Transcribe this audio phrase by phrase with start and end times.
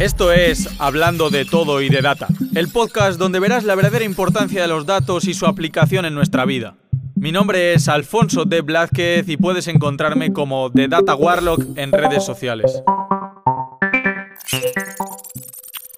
[0.00, 4.62] Esto es Hablando de todo y de data, el podcast donde verás la verdadera importancia
[4.62, 6.78] de los datos y su aplicación en nuestra vida.
[7.16, 12.24] Mi nombre es Alfonso de Blázquez y puedes encontrarme como The Data Warlock en redes
[12.24, 12.82] sociales.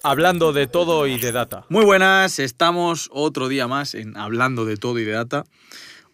[0.03, 1.63] Hablando de todo y de data.
[1.69, 5.45] Muy buenas, estamos otro día más en Hablando de todo y de data.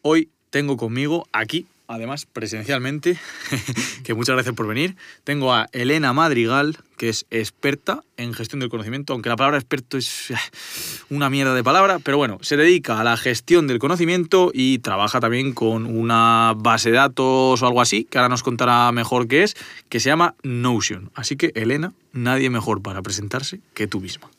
[0.03, 3.17] Hoy tengo conmigo aquí además presencialmente,
[4.03, 4.95] que muchas gracias por venir.
[5.23, 9.97] Tengo a Elena Madrigal, que es experta en gestión del conocimiento, aunque la palabra experto
[9.97, 10.27] es
[11.09, 15.19] una mierda de palabra, pero bueno, se dedica a la gestión del conocimiento y trabaja
[15.19, 19.41] también con una base de datos o algo así, que ahora nos contará mejor qué
[19.41, 19.55] es,
[19.89, 21.09] que se llama Notion.
[21.15, 24.29] Así que, Elena, nadie mejor para presentarse que tú misma.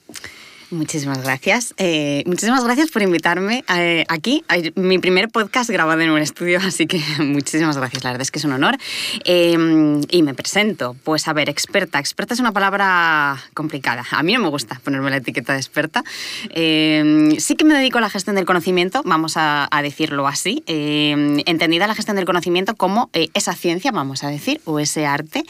[0.70, 1.74] Muchísimas gracias.
[1.78, 4.44] Eh, muchísimas gracias por invitarme eh, aquí.
[4.76, 8.04] Mi primer podcast grabado en un estudio, así que muchísimas gracias.
[8.04, 8.76] La verdad es que es un honor.
[9.24, 10.94] Em, y me presento.
[11.02, 11.98] Pues a ver, experta.
[11.98, 14.04] Experta es una palabra complicada.
[14.12, 16.04] A mí no me gusta ponerme la etiqueta de experta.
[16.50, 20.62] Em, sí que me dedico a la gestión del conocimiento, vamos a, decirlo así.
[20.66, 25.06] Em, entendida la gestión del conocimiento como eh, esa ciencia, vamos a decir, o ese
[25.06, 25.44] arte,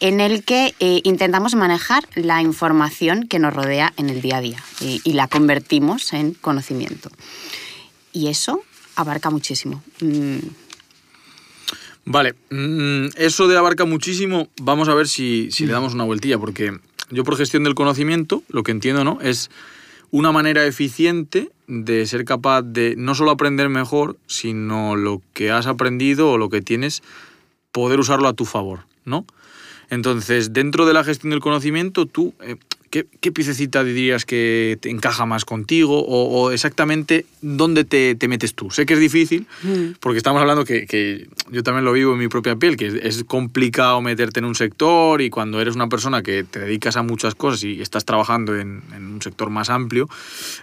[0.00, 4.65] en el que intentamos manejar la información que nos rodea en el día a día
[4.80, 7.10] y, la convertimos en conocimiento.
[8.12, 8.62] Y eso
[8.94, 9.82] abarca muchísimo.
[10.00, 10.38] Mm.
[12.04, 16.78] Vale, mm, eso de abarca muchísimo, vamos a ver si, le damos una vueltilla, porque
[17.10, 19.18] yo por gestión del conocimiento, lo que entiendo, ¿no?
[19.20, 19.50] Es
[20.12, 25.66] una manera eficiente de ser capaz de no solo aprender mejor, sino lo que has
[25.66, 27.02] aprendido o lo que tienes,
[27.72, 29.26] poder usarlo a tu favor, ¿no?
[29.90, 32.56] Entonces, dentro de la gestión del conocimiento, tú, eh,
[32.96, 38.70] ¿qué, ¿qué, piececita dirías que te encaja más contigo o, exactamente dónde te, metes tú?
[38.70, 39.96] Sé que es difícil, mm.
[40.00, 44.00] porque estamos hablando que, yo también lo vivo en mi propia piel, que es, complicado
[44.00, 47.64] meterte en un sector y cuando eres una persona que te dedicas a muchas cosas
[47.64, 50.08] y estás trabajando en, un sector más amplio,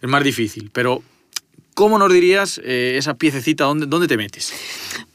[0.01, 0.71] es más difícil.
[0.73, 1.03] Pero,
[1.75, 4.53] ¿cómo nos dirías eh, esa piececita, dónde, dónde te metes?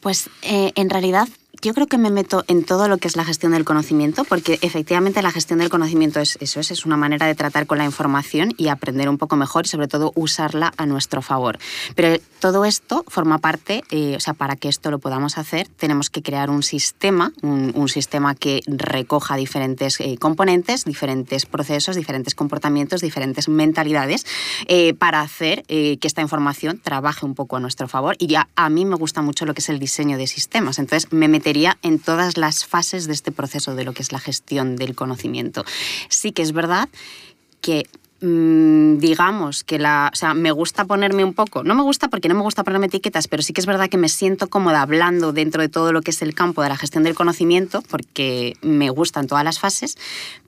[0.00, 1.28] Pues eh, en realidad
[1.62, 4.58] yo creo que me meto en todo lo que es la gestión del conocimiento, porque
[4.62, 8.54] efectivamente la gestión del conocimiento es eso, es, una manera de tratar con la información
[8.56, 11.58] y aprender un poco mejor y sobre todo usarla a nuestro favor.
[11.94, 16.10] Pero todo esto forma parte, eh, o sea, para que esto lo podamos hacer, tenemos
[16.10, 23.00] que crear un sistema, un, sistema que recoja diferentes eh, componentes, diferentes procesos, diferentes comportamientos,
[23.00, 24.26] diferentes mentalidades,
[24.66, 28.16] eh, para hacer que esta información trabaje un poco a nuestro favor.
[28.18, 30.78] Y ya a mí me gusta mucho lo que es el diseño de sistemas.
[30.78, 34.18] Entonces me metería en todas las fases de este proceso de lo que es la
[34.18, 35.64] gestión del conocimiento.
[36.10, 36.90] Sí que es verdad
[37.62, 37.86] que
[38.20, 42.28] Mm, digamos que la, o sea, me gusta ponerme un poco, no me gusta porque
[42.28, 45.32] no me gusta ponerme etiquetas, pero sí que es verdad que me siento cómoda hablando
[45.32, 48.90] dentro de todo lo que es el campo de la gestión del conocimiento, porque me
[48.90, 49.96] gustan todas las fases,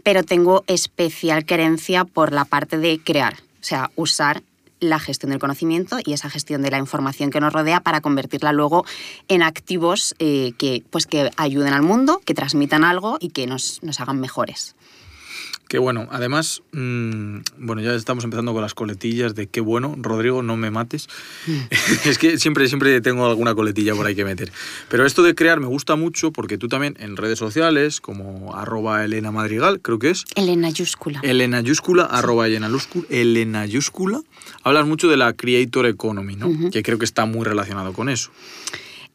[0.03, 4.43] pero tengo especial querencia por la parte de crear, o sea, usar
[4.81, 8.53] la gestión del conocimiento y esa gestión de la información que nos rodea para convertirla
[8.53, 8.85] luego
[9.29, 13.83] en activos eh, que, pues, que ayuden al mundo, que transmitan algo y que nos,
[13.83, 14.75] nos hagan mejores.
[15.71, 16.09] Qué bueno.
[16.11, 19.95] Además, mm, bueno, ya estamos empezando con las coletillas de qué bueno.
[19.97, 21.07] Rodrigo, no me mates.
[21.47, 21.59] Mm.
[22.07, 24.51] es que siempre, siempre tengo alguna coletilla por ahí que meter.
[24.89, 29.05] Pero esto de crear me gusta mucho porque tú también en redes sociales, como arroba
[29.05, 30.25] Elena Madrigal, creo que es.
[30.35, 31.21] Elena Yúscula.
[31.23, 34.23] Elena Yúscula, arroba Elena Yúscula,
[34.65, 36.51] hablas mucho de la Creator Economy, ¿no?
[36.73, 38.33] Que creo que está muy relacionado con eso.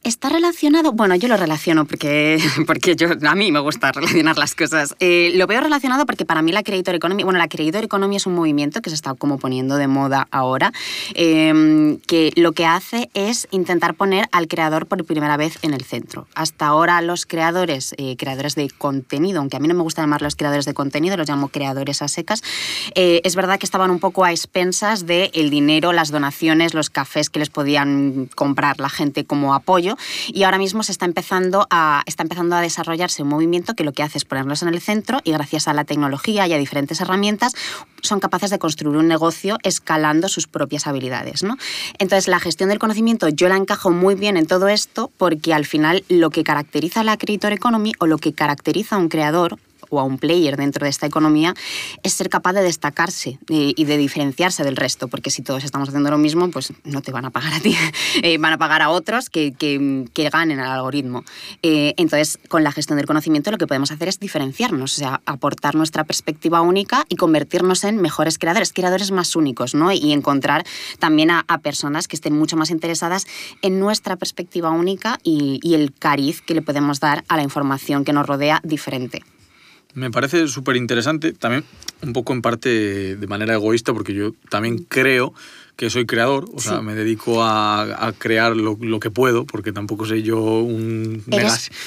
[0.05, 4.53] Está relacionado, bueno, yo lo relaciono porque, porque yo, a mí me gusta relacionar las
[4.53, 4.95] cosas.
[4.99, 8.27] Eh, lo veo relacionado porque para mí la Creator Economy, bueno, la Creator Economy es
[8.27, 10.71] un movimiento que se está como poniendo de moda ahora,
[11.15, 15.83] em, que lo que hace es intentar poner al creador por primera vez en el
[15.83, 16.27] centro.
[16.35, 20.35] Hasta ahora los creadores, eh, creadores de contenido, aunque a mí no me gusta llamarlos
[20.35, 22.43] creadores de contenido, los llamo creadores a secas,
[22.93, 26.91] eh, es verdad que estaban un poco a expensas del el dinero, las donaciones, los
[26.91, 29.94] cafés que les podían comprar la gente como apoyo
[30.27, 33.93] y ahora mismo se está empezando a, está empezando a desarrollarse un movimiento que lo
[33.93, 37.01] que hace es ponerlos en el centro y gracias a la tecnología y a diferentes
[37.01, 37.53] herramientas
[38.01, 41.43] son capaces de construir un negocio escalando sus propias habilidades.
[41.43, 41.57] ¿no?
[41.97, 45.65] Entonces la gestión del conocimiento yo la encajo muy bien en todo esto porque al
[45.65, 49.57] final lo que caracteriza a la Creator Economy o lo que caracteriza a un creador
[49.89, 51.53] o a un player dentro de esta economía
[52.03, 55.89] es ser capaz de destacarse eh, y de diferenciarse del resto, porque si todos estamos
[55.89, 57.75] haciendo lo mismo, pues no te van a pagar a ti,
[58.23, 61.23] eh, van a pagar a otros que, que, que ganen al algoritmo.
[61.61, 65.21] Eh, entonces, con la gestión del conocimiento lo que podemos hacer es diferenciarnos, o sea,
[65.25, 69.91] aportar nuestra perspectiva única y convertirnos en mejores creadores, creadores más únicos, ¿no?
[69.91, 70.65] Y encontrar
[70.99, 73.25] también a, personas que estén mucho más interesadas
[73.61, 78.03] en nuestra perspectiva única y, y el cariz que le podemos dar a la información
[78.03, 79.23] que nos rodea diferente.
[79.95, 81.63] Me parece súper interesante, también
[82.01, 85.33] un poco en parte de manera egoísta, porque yo también creo
[85.75, 90.23] que soy creador, o sea, me dedico a, crear lo, que puedo, porque tampoco soy
[90.23, 91.23] yo un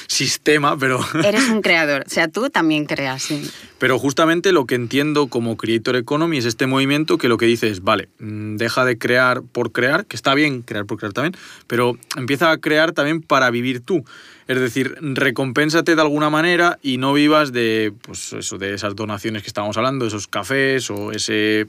[0.06, 1.00] sistema, pero...
[1.24, 3.50] Eres un creador, o sea, tú también creas, sí.
[3.78, 7.68] Pero justamente lo que entiendo como Creator Economy es este movimiento que lo que dice
[7.68, 11.36] es, vale, mm, deja de crear por crear, que está bien crear por crear también,
[11.66, 14.04] pero empieza a crear también para vivir tú.
[14.48, 19.42] Es decir, recompénsate de alguna manera y no vivas de, pues eso, de esas donaciones
[19.42, 21.66] que estábamos hablando, esos cafés o ese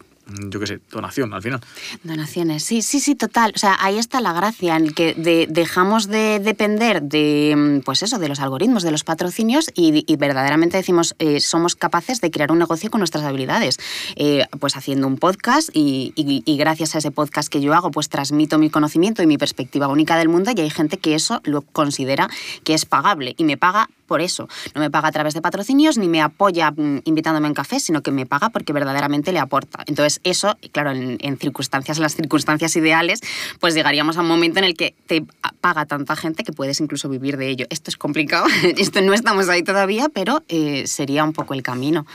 [0.50, 1.62] yo qué sé, donación al final.
[2.04, 3.54] Donaciones, sí, sí, sí, total.
[3.56, 5.14] O sea, ahí está la gracia, en que
[5.50, 10.78] dejamos de depender de, mm, pues eso, de los algoritmos, de los patrocinios y, verdaderamente
[10.78, 13.78] decimos, eh, somos capaces de crear un negocio con nuestras habilidades.
[14.16, 18.10] Eh, pues haciendo un podcast y, y, gracias a ese podcast que yo hago, pues
[18.10, 21.62] transmito mi conocimiento y mi perspectiva única del mundo y hay gente que eso lo
[21.62, 22.30] considera
[22.64, 24.50] que es pagable y me paga por eso.
[24.74, 28.02] No me paga a través de patrocinios ni me apoya mm, invitándome en café, sino
[28.02, 29.84] que me paga porque verdaderamente le aporta.
[29.86, 33.22] Entonces, eso, claro, en, circunstancias, las circunstancias ideales,
[33.60, 35.24] pues llegaríamos a un momento en el que te
[35.62, 37.66] paga tanta gente que puedes incluso vivir de ello.
[37.70, 38.46] Esto es complicado,
[38.78, 42.06] esto no estamos ahí todavía, pero eh, sería un poco el camino.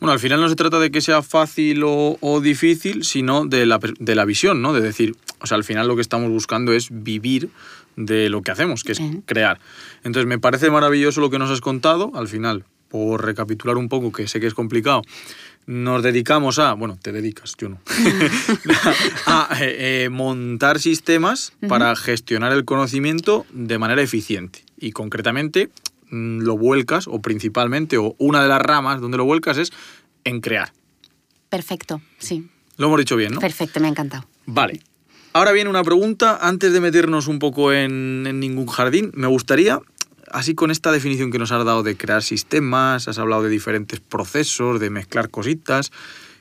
[0.00, 3.78] Bueno, al final no se trata de que sea fácil o, difícil, sino de la,
[3.78, 4.72] de la, visión, ¿no?
[4.72, 7.48] De decir, o sea, al final lo que estamos buscando es vivir
[7.96, 9.60] de lo que hacemos, que es crear.
[10.02, 12.12] Entonces, me parece maravilloso lo que nos has contado.
[12.14, 15.02] Al final, por recapitular un poco, que sé que es complicado,
[15.66, 17.80] nos dedicamos a, bueno, te dedicas, yo no,
[19.26, 24.64] a eh, eh, montar sistemas para gestionar el conocimiento de manera eficiente.
[24.78, 25.70] Y concretamente
[26.10, 29.72] mm, lo vuelcas, o principalmente, o una de las ramas donde lo vuelcas es
[30.24, 30.72] en crear.
[31.48, 32.48] Perfecto, sí.
[32.76, 33.40] Lo hemos dicho bien, ¿no?
[33.40, 34.26] Perfecto, me ha encantado.
[34.46, 34.80] Vale.
[35.32, 39.80] Ahora viene una pregunta, antes de meternos un poco en, ningún jardín, me gustaría,
[40.30, 44.00] así con esta definición que nos has dado de crear sistemas, has hablado de diferentes
[44.00, 45.92] procesos, de mezclar cositas,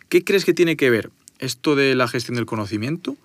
[0.10, 1.10] ¿qué crees que tiene que ver
[1.40, 3.16] esto de la gestión del conocimiento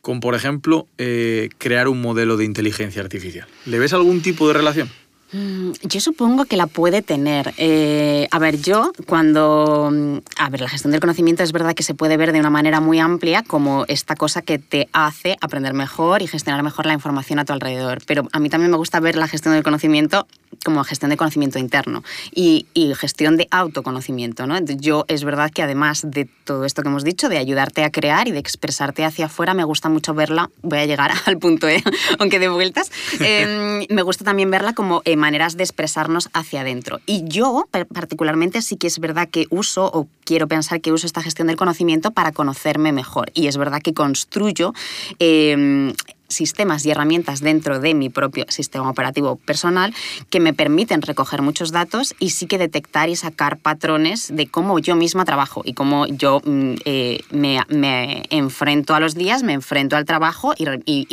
[0.00, 3.46] con, por ejemplo, eh, crear un modelo de inteligencia artificial?
[3.66, 4.90] ¿Le ves algún tipo de relación?
[5.34, 7.54] Mm, yo supongo que la puede tener.
[7.56, 9.90] Eh, a ver, yo cuando...
[9.92, 12.50] Mm, a ver, la gestión del conocimiento es verdad que se puede ver de una
[12.50, 16.92] manera muy amplia como esta cosa que te hace aprender mejor y gestionar mejor la
[16.92, 17.98] información a tu alrededor.
[18.06, 20.28] Pero a mí también me gusta ver la gestión del conocimiento
[20.64, 22.66] como gestión de conocimiento interno y,
[22.96, 24.46] gestión de autoconocimiento.
[24.46, 24.58] ¿no?
[24.60, 28.28] Yo es verdad que además de todo esto que hemos dicho, de ayudarte a crear
[28.28, 31.82] y de expresarte hacia afuera, me gusta mucho verla, voy a llegar al punto E,
[32.18, 32.90] aunque de vueltas,
[33.20, 37.00] em, me gusta también verla como eh, maneras de expresarnos hacia adentro.
[37.06, 41.22] Y yo particularmente sí que es verdad que uso o quiero pensar que uso esta
[41.22, 43.30] gestión del conocimiento para conocerme mejor.
[43.32, 44.74] Y es verdad que construyo
[45.18, 45.94] em,
[46.28, 49.94] sistemas y herramientas dentro de mi propio sistema operativo personal
[50.30, 54.78] que me permiten recoger muchos datos y sí que detectar y sacar patrones de cómo
[54.78, 59.96] yo misma trabajo y cómo yo mm, eh, me, enfrento a los días, me enfrento
[59.96, 60.64] al trabajo y,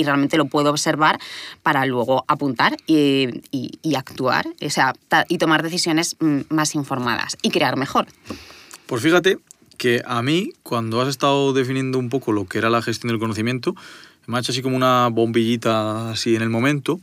[0.04, 1.20] realmente lo puedo observar
[1.64, 3.30] para luego apuntar y,
[3.96, 4.94] actuar o sea,
[5.28, 8.08] y tomar decisiones mm, más informadas y crear mejor.
[8.88, 9.38] Pues fíjate
[9.78, 13.20] que a mí, cuando has estado definiendo un poco lo que era la gestión del
[13.20, 13.76] conocimiento,
[14.28, 17.00] me ha hecho así como una bombillita así en el momento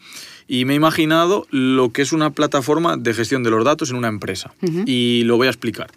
[0.48, 3.96] y me he imaginado lo que es una plataforma de gestión de los datos en
[3.96, 4.52] una empresa.
[4.86, 5.90] Y lo voy a explicar.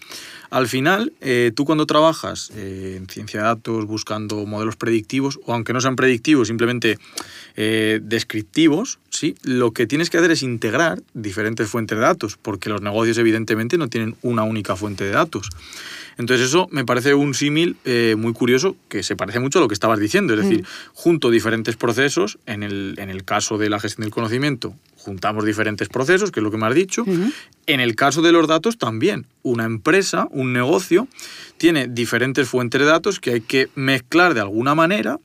[0.52, 5.54] Al final, eh, tú cuando trabajas eh, en ciencia de datos buscando modelos predictivos, o
[5.54, 6.98] aunque no sean predictivos, simplemente
[7.56, 9.36] eh, descriptivos, ¿sí?
[9.44, 13.78] lo que tienes que hacer es integrar diferentes fuentes de datos, porque los negocios evidentemente
[13.78, 15.50] no tienen una única fuente de datos.
[16.18, 19.68] Entonces eso me parece un símil eh, muy curioso que se parece mucho a lo
[19.68, 20.66] que estabas diciendo, es decir, mm.
[20.94, 24.41] junto diferentes procesos, en el, en el caso de la gestión del conocimiento,
[24.98, 27.04] juntamos diferentes procesos, que es lo que me has dicho.
[27.68, 31.08] En el caso de los datos también, una empresa, un negocio,
[31.58, 35.20] tiene diferentes fuentes de datos que hay que mezclar de alguna manera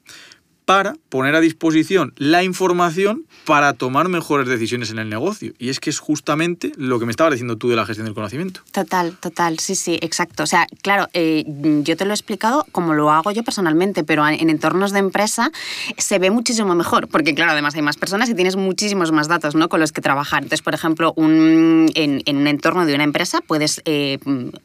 [0.66, 5.54] para poner a disposición la información para tomar mejores decisiones en el negocio.
[5.58, 8.14] Y es que es justamente lo que me estabas diciendo tú de la gestión del
[8.14, 8.60] conocimiento.
[8.72, 10.42] Total, total, sí, sí, exacto.
[10.42, 11.44] O sea, claro, eh,
[11.84, 15.52] yo te lo he explicado como lo hago yo personalmente, pero en entornos de empresa
[15.96, 19.54] se ve muchísimo mejor, porque claro, además hay más personas y tienes muchísimos más datos
[19.54, 19.68] ¿no?
[19.68, 20.42] con los que trabajar.
[20.42, 24.18] Entonces, por ejemplo, un, en, un entorno de una empresa puedes eh,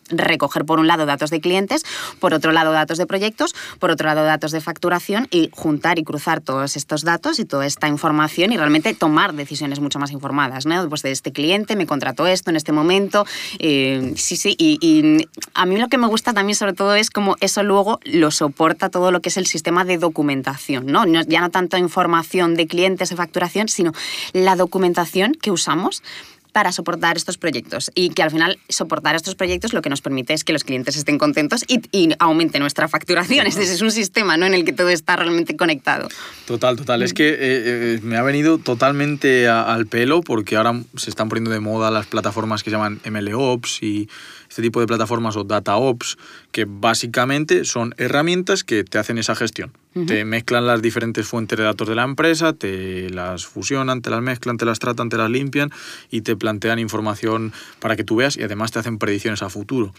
[0.09, 1.85] recoger por un lado datos de clientes,
[2.19, 6.03] por otro lado datos de proyectos, por otro lado datos de facturación y juntar y
[6.03, 10.65] cruzar todos estos datos y toda esta información y realmente tomar decisiones mucho más informadas,
[10.65, 10.87] ¿no?
[10.89, 13.25] Pues de este cliente me contrató esto en este momento,
[13.59, 17.35] eh, sí, sí, y, a mí lo que me gusta también sobre todo es como
[17.39, 21.05] eso luego lo soporta todo lo que es el sistema de documentación, ¿no?
[21.05, 23.91] Ya no tanto información de clientes de facturación, sino
[24.33, 26.03] la documentación que usamos
[26.51, 30.33] para soportar estos proyectos y que al final soportar estos proyectos lo que nos permite
[30.33, 31.81] es que los clientes estén contentos y,
[32.19, 33.47] aumente nuestra facturación.
[33.47, 34.45] Ese es un sistema ¿no?
[34.45, 36.09] en el que todo está realmente conectado.
[36.45, 37.03] Total, total.
[37.03, 41.51] Es que eh, eh, me ha venido totalmente al pelo porque ahora se están poniendo
[41.51, 44.09] de moda las plataformas que se llaman MLOps y
[44.49, 46.17] este tipo de plataformas o DataOps
[46.51, 49.71] que básicamente son herramientas que te hacen esa gestión.
[49.93, 54.21] Te mezclan las diferentes fuentes de datos de la empresa, te las fusionan, te las
[54.21, 55.69] mezclan, te las tratan, te las limpian
[56.09, 59.93] y te plantean información para que tú veas y además te hacen predicciones a futuro.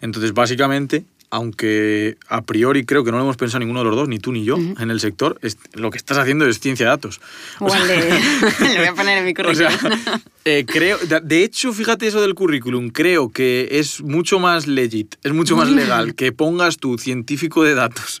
[0.00, 4.06] Entonces, básicamente, aunque a priori creo que no lo hemos pensado ninguno de los dos,
[4.06, 6.90] ni tú ni yo, en el sector, es- lo que estás haciendo es ciencia de
[6.90, 7.20] datos.
[7.58, 9.56] O le, voy a poner en mi o currículum.
[9.56, 15.14] sea, eh, creo, de- hecho, fíjate eso del currículum, creo que es mucho más legit,
[15.24, 18.20] es mucho más legal que pongas tu científico de datos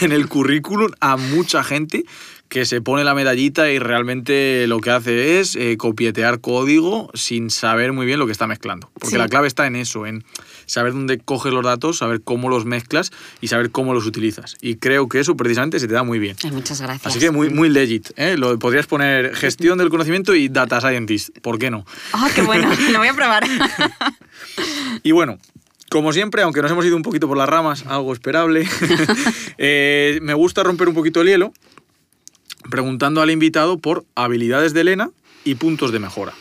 [0.00, 2.04] en el currículum a mucha gente
[2.48, 7.48] que se pone la medallita y realmente lo que hace es eh, copietear código sin
[7.48, 8.90] saber muy bien lo que está mezclando.
[8.94, 9.18] Porque Sí.
[9.18, 10.24] la clave está en eso, en
[10.70, 13.10] saber dónde coges los datos, saber cómo los mezclas
[13.40, 14.56] y saber cómo los utilizas.
[14.60, 16.36] Y creo que eso precisamente se te da muy bien.
[16.44, 17.06] Ay, muchas gracias.
[17.06, 18.10] Así que muy, muy legit.
[18.16, 18.36] ¿eh?
[18.36, 21.36] Lo, podrías poner gestión del conocimiento y data scientist.
[21.40, 21.84] ¿Por qué no?
[22.12, 23.44] Ah, qué bueno, lo voy a probar.
[25.02, 25.38] Y bueno,
[25.90, 28.68] como siempre, aunque nos hemos ido un poquito por las ramas, algo esperable,
[29.58, 31.52] eh, me gusta romper un poquito el hielo
[32.68, 35.10] preguntando al invitado por habilidades de Elena
[35.44, 36.32] y puntos de mejora.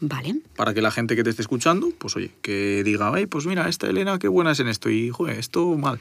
[0.00, 0.36] Vale.
[0.56, 3.68] Para que la gente que te esté escuchando, pues oye, que diga, ay, pues mira,
[3.68, 5.98] esta Elena qué buena es en esto y, joder, esto mal.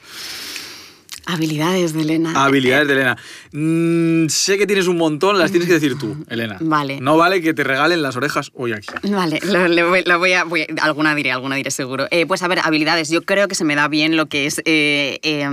[1.27, 2.33] Habilidades de Elena.
[2.45, 3.17] Habilidades de Elena.
[3.51, 6.57] Mm, sé que tienes un montón, las tienes que decir tú, Elena.
[6.61, 6.99] Vale.
[7.01, 8.87] No vale que te regalen las orejas hoy aquí.
[9.09, 12.05] Vale, lo, lo voy, lo voy a, voy a- Alguna diré, alguna diré seguro.
[12.11, 13.09] Eh, pues a ver, habilidades.
[13.09, 14.61] Yo creo que se me da bien lo que es.
[14.65, 15.47] eh, eh,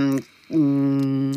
[0.49, 1.31] mm,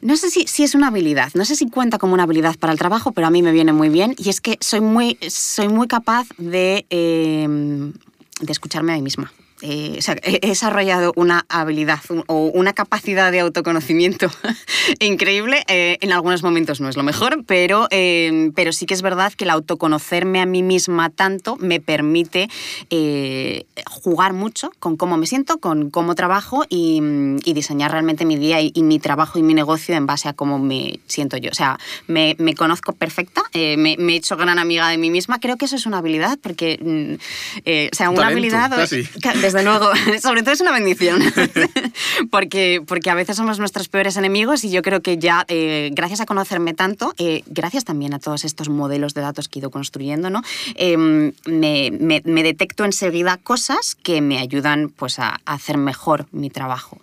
[0.00, 2.72] no sé si, si es una habilidad, no sé si cuenta como una habilidad para
[2.72, 4.14] el trabajo, pero a mí me viene muy bien.
[4.18, 9.32] Y es que soy muy, soy muy capaz de, eh, de escucharme a mí misma.
[9.62, 14.30] Eh, o sea, he desarrollado una habilidad un- o una capacidad de autoconocimiento
[15.00, 15.64] increíble.
[15.68, 19.32] Eh, en algunos momentos no es lo mejor, pero, eh, pero sí que es verdad
[19.34, 22.48] que el autoconocerme a mí misma tanto me permite
[22.90, 27.00] eh, jugar mucho con cómo me siento, con cómo trabajo y,
[27.44, 30.32] y diseñar realmente mi día y, y mi trabajo y mi negocio en base a
[30.32, 31.50] cómo me siento yo.
[31.50, 35.38] O sea, me, me conozco perfecta, me, me he hecho gran amiga de mí misma.
[35.38, 37.14] Creo que eso es una habilidad porque, mm,
[37.92, 38.70] o sea, una Talento, habilidad...
[39.52, 39.90] Desde luego,
[40.22, 41.20] sobre todo es una bendición,
[42.30, 46.20] porque, porque a veces somos nuestros peores enemigos y yo creo que ya, eh, gracias
[46.20, 49.72] a conocerme tanto, eh, gracias también a todos estos modelos de datos que he ido
[49.72, 50.42] construyendo, ¿no?
[50.76, 57.00] Eh, me, me- detecto enseguida cosas que me ayudan pues, a, hacer mejor mi trabajo.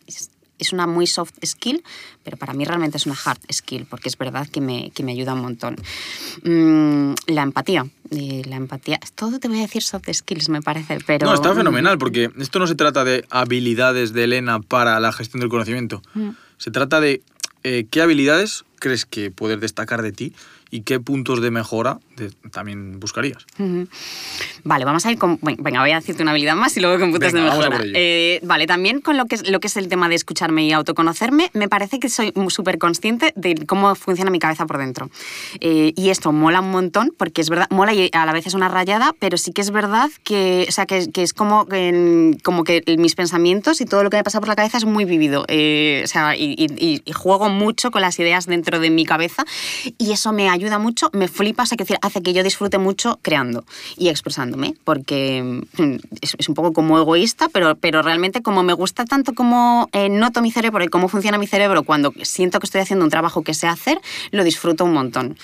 [0.57, 1.83] Es una muy soft skill,
[2.23, 5.11] pero para mí realmente es una hard skill, porque es verdad que me, que me
[5.11, 5.75] ayuda un montón.
[6.43, 7.85] Mm, la empatía.
[8.11, 8.99] Eh, la empatía.
[9.15, 11.27] Todo te voy a decir soft skills, me parece, pero...
[11.27, 15.11] No, está mm, fenomenal, porque esto no se trata de habilidades de Elena para la
[15.11, 16.01] gestión del conocimiento.
[16.13, 16.29] Mm.
[16.57, 17.21] Se trata de
[17.63, 20.33] eh, qué habilidades crees que puedes destacar de ti
[20.71, 23.45] y qué puntos de mejora de- también buscarías.
[24.63, 25.37] Vale, vamos a ir con.
[25.41, 27.79] bueno, Venga, voy a decirte una habilidad más y luego con puntos Venga, de mejora.
[27.93, 30.71] Eh, vale, también con lo que, es, lo que es el tema de escucharme y
[30.73, 35.09] autoconocerme, me parece que soy súper consciente de cómo funciona mi cabeza por dentro.
[35.61, 38.53] Eh, y esto mola un montón, porque es verdad, mola y a la vez es
[38.53, 42.37] una rayada, pero sí que es verdad que, o sea, que, que es como, que-
[42.43, 45.05] como que mis pensamientos y todo lo que me pasa por la cabeza es muy
[45.05, 45.45] vivido.
[45.47, 49.45] Eh, o sea, y, y- y juego mucho con las ideas dentro de mi cabeza
[49.97, 52.77] y eso me ayuda mucho, me flipa, o sea, que decir, hace que yo disfrute
[52.77, 53.65] mucho creando
[53.97, 55.43] y expresándome, porque
[55.77, 59.89] mm, es, es un poco como egoísta, pero, pero realmente como me gusta tanto como
[59.91, 63.11] eh, noto mi cerebro y cómo funciona mi cerebro cuando siento que estoy haciendo un
[63.11, 63.99] trabajo que sé hacer,
[64.31, 65.37] lo disfruto un montón.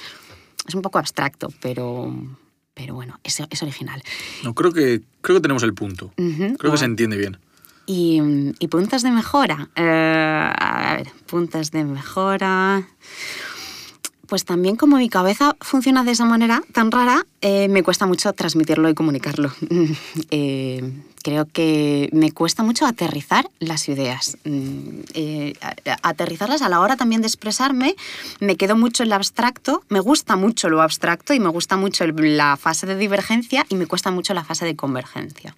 [0.67, 2.13] Es un poco abstracto, pero,
[2.73, 4.01] pero bueno, es, es original.
[4.43, 6.11] No, creo que, creo que tenemos el punto.
[6.15, 6.91] Creo que se guay.
[6.91, 7.37] entiende bien.
[7.85, 8.21] Y,
[8.59, 9.69] y puntos de mejora.
[9.75, 12.87] Eh, a ver, puntos de mejora.
[14.27, 18.31] Pues también como mi cabeza funciona de esa manera tan rara, eh, me cuesta mucho
[18.33, 19.51] transmitirlo y comunicarlo.
[20.35, 20.91] Eh,
[21.23, 24.37] creo que me cuesta mucho aterrizar las ideas.
[24.45, 25.53] Mm, eh,
[26.01, 27.95] aterrizarlas a la hora también de expresarme,
[28.39, 32.05] me quedo mucho en lo abstracto, me gusta mucho lo abstracto y me gusta mucho
[32.05, 35.55] la fase de divergencia y me cuesta mucho la fase de convergencia.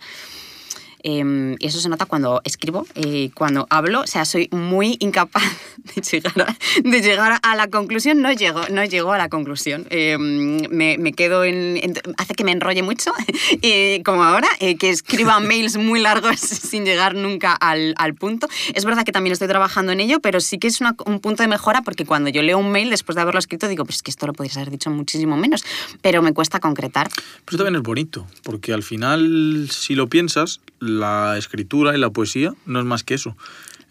[1.08, 4.02] Y eso se nota cuando escribo, eh, cuando hablo.
[4.02, 5.44] O sea, soy muy incapaz
[5.96, 8.24] de llegar a, de llegar a la conclusión.
[8.24, 9.86] No llego, no llego a la conclusión.
[9.92, 13.12] Em, me, me, quedo en, Hace que me enrolle mucho,
[14.04, 18.48] como ahora, eh, que escriba mails muy largos sin llegar nunca al, al, punto.
[18.74, 21.48] Es verdad que también estoy trabajando en ello, pero sí que es un punto de
[21.48, 24.26] mejora porque cuando yo leo un mail, después de haberlo escrito, digo, pues que esto
[24.26, 25.64] lo podrías haber dicho muchísimo menos.
[26.02, 27.10] Pero me cuesta concretar.
[27.46, 30.62] Pero también es bonito, porque al final, si lo piensas,
[31.00, 33.36] la escritura y la poesía no es más que eso.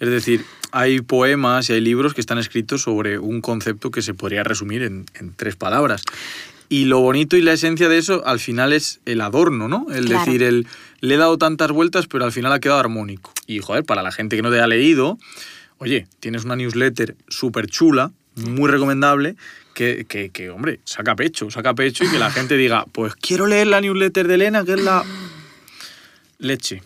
[0.01, 4.15] Es decir, hay poemas y hay libros que están escritos sobre un concepto que se
[4.15, 5.07] podría resumir en,
[5.37, 6.03] tres palabras.
[6.69, 9.87] Y lo bonito y la esencia de eso al final es el adorno, ¿no?
[9.93, 10.67] El decir, el,
[11.01, 13.33] le he dado tantas vueltas, pero al final ha quedado armónico.
[13.47, 15.19] Y, joder, para la gente que no te ha leído,
[15.79, 19.37] oye, tienes una newsletter súper chula, muy recomendable,
[19.75, 23.47] que, que, que, hombre, saca pecho, saca pecho y que la gente diga, pues quiero
[23.47, 25.05] leer la newsletter de Elena, que es la
[26.39, 26.83] leche.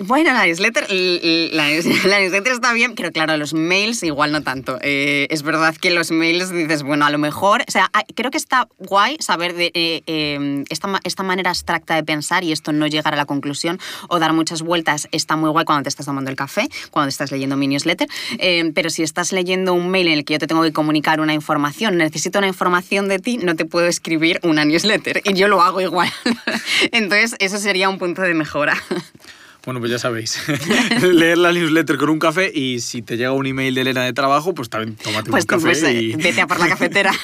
[0.00, 0.86] Bueno, la newsletter,
[1.52, 4.78] la, newsletter está bien, pero claro, los mails igual no tanto.
[4.80, 8.38] Eh, es verdad que los mails dices, bueno, a lo mejor, o sea, creo que
[8.38, 12.86] está guay saber de eh, em, esta, esta, manera abstracta de pensar y esto no
[12.86, 16.30] llegar a la conclusión o dar muchas vueltas está muy guay cuando te estás tomando
[16.30, 20.14] el café, cuando estás leyendo mi newsletter, em, pero si estás leyendo un mail en
[20.14, 23.56] el que yo te tengo que comunicar una información, necesito una información de ti, no
[23.56, 26.12] te puedo escribir una newsletter y yo lo hago igual.
[26.92, 28.80] Entonces, eso sería un punto de mejora.
[29.68, 30.38] Bueno, pues ya sabéis.
[31.02, 34.14] Leer la newsletter con un café y si te llega un email de Elena de
[34.14, 35.62] trabajo, pues también tómate pues un café.
[35.62, 36.16] Pues, y...
[36.16, 37.12] Vete a por la cafetera.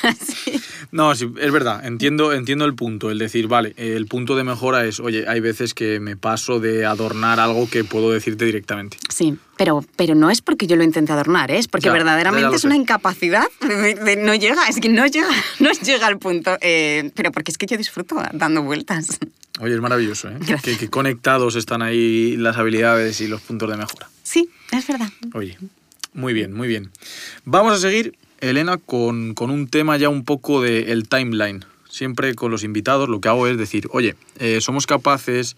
[0.91, 1.85] No, sí, es verdad.
[1.85, 3.11] Entiendo, entiendo el punto.
[3.11, 6.85] El decir, vale, el punto de mejora es, oye, hay veces que me paso de
[6.85, 8.99] adornar algo que puedo decirte directamente.
[9.09, 11.59] Sí, pero, pero no es porque yo lo intente adornar, ¿eh?
[11.59, 13.47] es porque verdaderamente es una incapacidad.
[13.61, 15.29] De, no llega, es que no llega,
[15.61, 16.57] no llega al punto.
[16.61, 19.19] Eh, pero porque es que yo disfruto dando vueltas.
[19.61, 20.39] Oye, es maravilloso, ¿eh?
[20.63, 24.09] Que, conectados están ahí las habilidades y los puntos de mejora.
[24.25, 25.09] Sí, es verdad.
[25.33, 25.57] Oye,
[26.13, 26.91] muy bien, muy bien.
[27.45, 31.65] Vamos a seguir, Elena, con, un tema ya un poco del el timeline.
[31.89, 35.57] Siempre con los invitados lo que hago es decir, oye, eh, somos capaces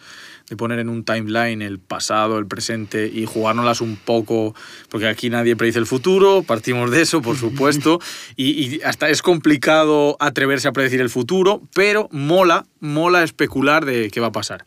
[0.48, 4.54] de poner en un timeline el pasado, el presente y jugárnoslas un poco,
[4.88, 8.00] porque aquí nadie predice el futuro, partimos de eso, por supuesto,
[8.36, 14.20] y, hasta es complicado atreverse a predecir el futuro, pero mola, mola especular de qué
[14.20, 14.66] va a pasar.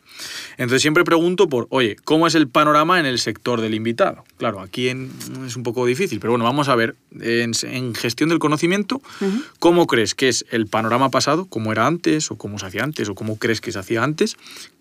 [0.58, 4.24] Entonces siempre pregunto por, oye, ¿cómo es el panorama en el sector del invitado?
[4.36, 9.00] Claro, aquí es un poco difícil, pero bueno, vamos a ver, en, gestión del conocimiento,
[9.58, 13.08] ¿cómo crees que es el panorama pasado, cómo era antes, o cómo se hacía antes,
[13.08, 14.36] o cómo crees que se hacía antes?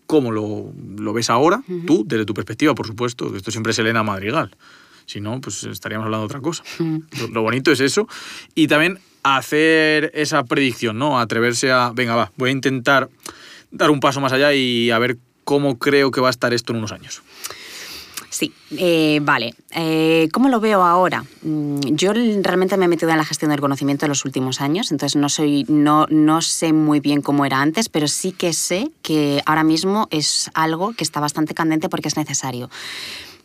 [0.09, 3.77] Cómo lo, lo ves ahora, tú, desde tu perspectiva, por supuesto, que esto siempre es
[3.77, 4.49] Elena Madrigal.
[5.05, 6.63] Si no, pues estaríamos hablando de otra cosa.
[7.31, 8.07] lo, bonito es eso.
[8.55, 11.19] Y también hacer esa predicción, ¿no?
[11.19, 13.07] Atreverse a, venga, va, voy a intentar
[13.69, 16.73] dar un paso más allá y a ver cómo creo que va a estar esto
[16.73, 17.21] en unos años.
[18.29, 19.53] Sí, eh, vale.
[19.71, 21.23] Eh, ¿Cómo lo veo ahora?
[21.41, 24.91] Mm, yo realmente me he metido en la gestión del conocimiento en los últimos años,
[24.91, 28.91] entonces no, soy, no, no sé muy bien cómo era antes, pero sí que sé
[29.01, 32.69] que ahora mismo es algo que está bastante candente porque es necesario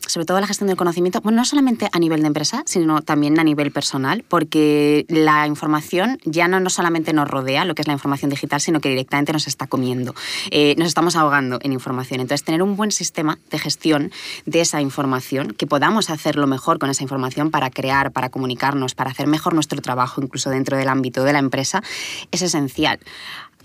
[0.07, 3.39] sobre todo la gestión del conocimiento, bueno, no solamente a nivel de empresa, sino también
[3.39, 7.87] a nivel personal, porque la información ya no, no solamente nos rodea, lo que es
[7.87, 10.15] la información digital, sino que directamente nos está comiendo.
[10.51, 12.21] Eh, nos estamos ahogando en información.
[12.21, 14.11] Entonces, tener un buen sistema de gestión
[14.45, 19.11] de esa información, que podamos hacerlo mejor con esa información para crear, para comunicarnos, para
[19.11, 21.83] hacer mejor nuestro trabajo, incluso dentro del ámbito de la empresa,
[22.31, 22.99] es esencial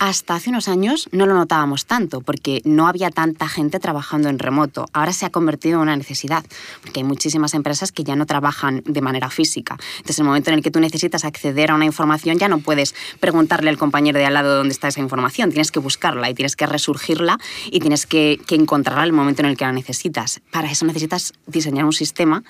[0.01, 4.39] hasta hace unos años no lo notábamos tanto porque no había tanta gente trabajando en
[4.39, 4.87] remoto.
[4.95, 6.43] Ahora se ha convertido en una necesidad
[6.81, 9.77] porque hay muchísimas empresas que ya no trabajan de manera física.
[9.99, 12.61] Entonces, en el momento en el que tú necesitas acceder a una información, ya no
[12.61, 15.51] puedes preguntarle al compañero de al lado dónde está esa información.
[15.51, 17.39] Tienes que buscarla y tienes que resurgirla
[17.71, 20.41] y tienes que, que encontrarla en el momento en el que la necesitas.
[20.51, 22.43] Para eso necesitas diseñar un sistema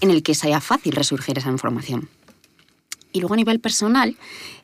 [0.00, 2.08] en el que sea fácil resurgir esa información.
[3.16, 4.14] Y luego a nivel personal,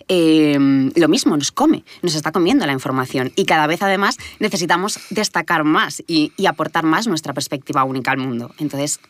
[0.09, 4.99] Em, lo mismo, nos come, nos está comiendo la información y cada vez además necesitamos
[5.11, 8.55] destacar más y, aportar más nuestra perspectiva única al mundo.
[8.59, 9.01] Entonces,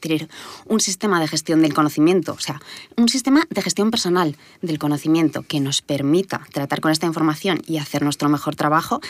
[0.00, 0.28] tener
[0.66, 2.60] un sistema de gestión del conocimiento, o sea,
[2.96, 7.78] un sistema de gestión personal del conocimiento que nos permita tratar con esta información y
[7.78, 9.00] hacer nuestro mejor trabajo,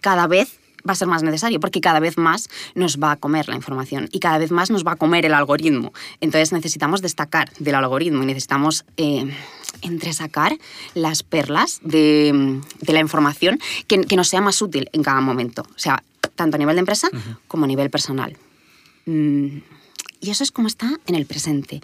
[0.00, 3.48] cada vez va a ser más necesario porque cada vez más nos va a comer
[3.48, 5.92] la información y cada vez más nos va a comer el algoritmo.
[6.20, 9.34] Entonces necesitamos destacar del algoritmo y necesitamos eh,
[9.82, 10.58] entresacar
[10.94, 15.62] las perlas de, la información que, nos sea más útil en cada momento.
[15.62, 16.02] O sea,
[16.34, 17.08] tanto a nivel de empresa
[17.48, 18.36] como a nivel personal.
[19.06, 19.58] Mm,
[20.20, 21.80] y eso es como está en el presente.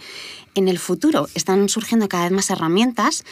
[0.54, 3.24] En el futuro están surgiendo cada vez más herramientas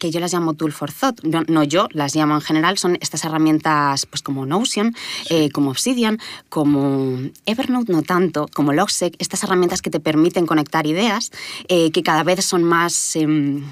[0.00, 3.24] que yo las llamo tool for thought, no, yo, las llamo en general, son estas
[3.24, 4.96] herramientas pues como Notion,
[5.28, 10.86] eh, como Obsidian, como Evernote no tanto, como Logseq, estas herramientas que te permiten conectar
[10.86, 11.30] ideas,
[11.68, 13.14] eh, que cada vez son más...
[13.14, 13.62] Em,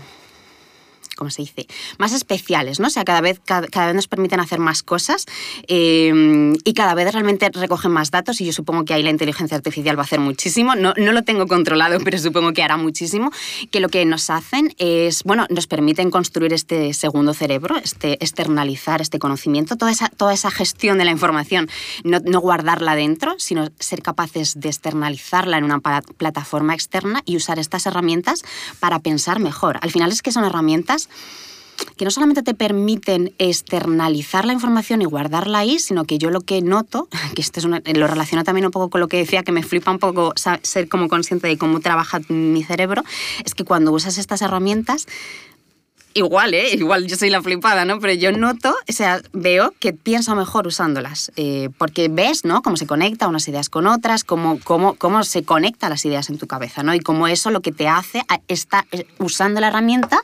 [1.19, 1.67] ¿cómo se dice?
[1.99, 2.87] Más especiales, ¿no?
[2.87, 5.27] O sea, cada vez, cada, vez nos permiten hacer más cosas
[5.67, 9.57] eh, y cada vez realmente recogen más datos y yo supongo que ahí la inteligencia
[9.57, 10.77] artificial va a hacer muchísimo.
[10.77, 13.33] No, no lo tengo controlado, pero supongo que hará muchísimo.
[13.73, 19.03] Que lo que nos hacen es, bueno, nos permiten construir este segundo cerebro, este, externalizar
[19.03, 21.69] este conocimiento, toda esa, toda esa gestión de la información,
[22.05, 27.59] no, no guardarla dentro, sino ser capaces de externalizarla en una plataforma externa y usar
[27.59, 28.45] estas herramientas
[28.79, 29.79] para pensar mejor.
[29.83, 31.08] Al final es que son herramientas
[31.97, 36.41] que no solamente te permiten externalizar la información y guardarla ahí, sino que yo lo
[36.41, 39.53] que noto, que esto es lo relaciono también un poco con lo que decía, que
[39.53, 43.05] me flipa un poco ser como consciente de cómo trabaja mi cerebro,
[43.45, 45.07] es que cuando usas estas herramientas,
[46.15, 46.75] igual, ¿eh?
[46.75, 48.01] Igual yo soy la flipada, ¿no?
[48.01, 52.63] Pero yo noto, o sea, veo que pienso mejor usándolas, eh, porque ves, ¿no?
[52.63, 56.39] Cómo se conecta unas ideas con otras, cómo, cómo, cómo se conectan las ideas en
[56.39, 56.95] tu cabeza, ¿no?
[56.95, 60.21] Y cómo eso lo que te hace, está eh, usando la herramienta,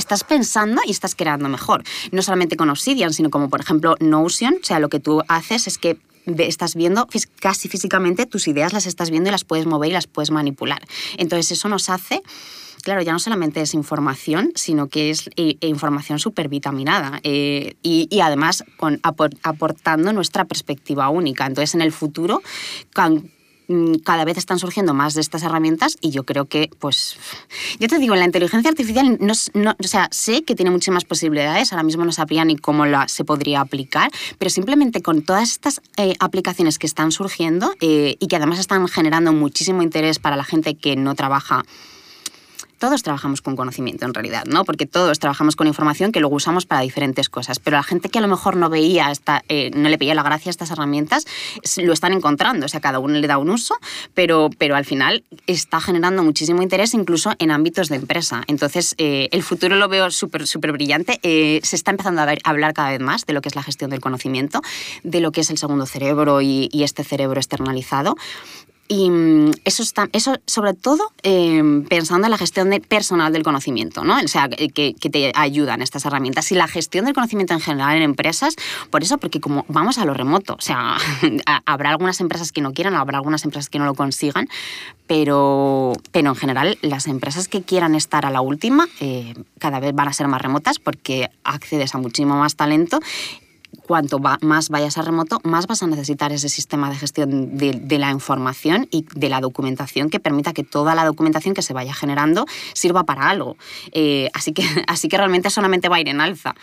[0.00, 1.84] estás pensando y estás creando mejor.
[2.10, 5.66] No solamente con Obsidian, sino como por ejemplo Notion, o sea, lo que tú haces
[5.66, 5.98] es que
[6.38, 7.08] estás viendo
[7.40, 10.82] casi físicamente tus ideas, las estás viendo y las puedes mover y las puedes manipular.
[11.16, 12.22] Entonces eso nos hace
[12.82, 18.20] claro, ya no solamente es información, sino que es eh, información súper vitaminada eh, y,
[18.20, 21.44] además con, aportando nuestra perspectiva única.
[21.44, 22.40] Entonces, en el futuro,
[23.08, 23.39] Mm,
[24.04, 27.16] cada vez están surgiendo más de estas herramientas y yo creo que, pues,
[27.78, 31.82] yo te digo, la inteligencia artificial, no, o sea, sé que tiene muchísimas posibilidades, ahora
[31.82, 36.14] mismo no sabría ni cómo la, se podría aplicar, pero simplemente con todas estas eh,
[36.20, 40.74] aplicaciones que están surgiendo eh, y que además están generando muchísimo interés para la gente
[40.74, 41.64] que no trabaja
[42.80, 44.64] todos trabajamos con conocimiento en realidad, ¿no?
[44.64, 48.18] Porque todos trabajamos con información que luego usamos para diferentes cosas, pero la gente que
[48.18, 51.26] a lo mejor no veía, esta, eh, no le veía la gracia a estas herramientas,
[51.76, 53.76] lo están encontrando, o sea, cada uno le da un uso,
[54.14, 58.42] pero, pero al final está generando muchísimo interés incluso en ámbitos de empresa.
[58.46, 61.20] Entonces, eh, el futuro lo veo súper, súper brillante.
[61.22, 63.62] Eh, se está empezando a, ver, hablar cada vez más de lo que es la
[63.62, 64.62] gestión del conocimiento,
[65.04, 68.16] de lo que es el segundo cerebro y este cerebro externalizado.
[68.92, 73.44] Y mm, eso, está, eso sobre todo em, pensando en la gestión de personal del
[73.44, 74.16] conocimiento, ¿no?
[74.18, 76.50] O sea, que, te ayudan estas herramientas.
[76.50, 78.56] Y la gestión del conocimiento en general en empresas,
[78.90, 80.96] por eso, porque como vamos a lo remoto, o sea,
[81.66, 84.48] habrá algunas empresas que no quieran, habrá algunas empresas que no lo consigan,
[85.06, 89.94] pero, pero en general las empresas que quieran estar a la última eh, cada vez
[89.94, 92.98] van a ser más remotas porque accedes a muchísimo más talento
[93.86, 98.10] cuanto más vayas a remoto, más vas a necesitar ese sistema de gestión de, la
[98.10, 102.46] información y de la documentación que permita que toda la documentación que se vaya generando
[102.72, 103.56] sirva para algo.
[103.92, 106.54] Eh, así, que, así que realmente solamente va a ir en alza.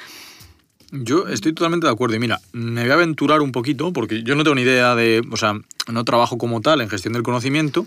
[0.92, 4.36] Yo estoy totalmente de acuerdo y mira, me voy a aventurar un poquito porque yo
[4.36, 5.60] no tengo ni idea de, o sea,
[5.92, 7.86] no trabajo como tal en gestión del conocimiento,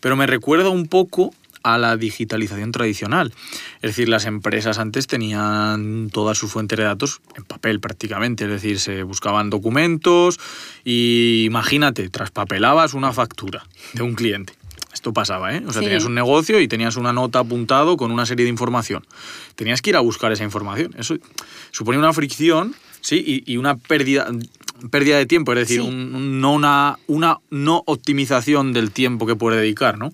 [0.00, 1.32] pero me recuerda un poco
[1.64, 3.32] a la digitalización tradicional.
[3.76, 8.50] Es decir, las empresas antes tenían toda su fuente de datos en papel prácticamente, es
[8.50, 10.38] decir, se buscaban documentos
[10.84, 14.52] y imagínate, traspapelabas una factura de un cliente.
[14.92, 15.62] Esto pasaba, ¿eh?
[15.66, 19.04] O sea, tenías un negocio y tenías una nota apuntado con una serie de información.
[19.56, 20.94] Tenías que ir a buscar esa información.
[20.96, 21.16] Eso
[21.72, 24.28] suponía una fricción, sí, y una pérdida
[24.90, 29.98] pérdida de tiempo, es decir, no una, una no optimización del tiempo que puede dedicar.
[29.98, 30.12] ¿no?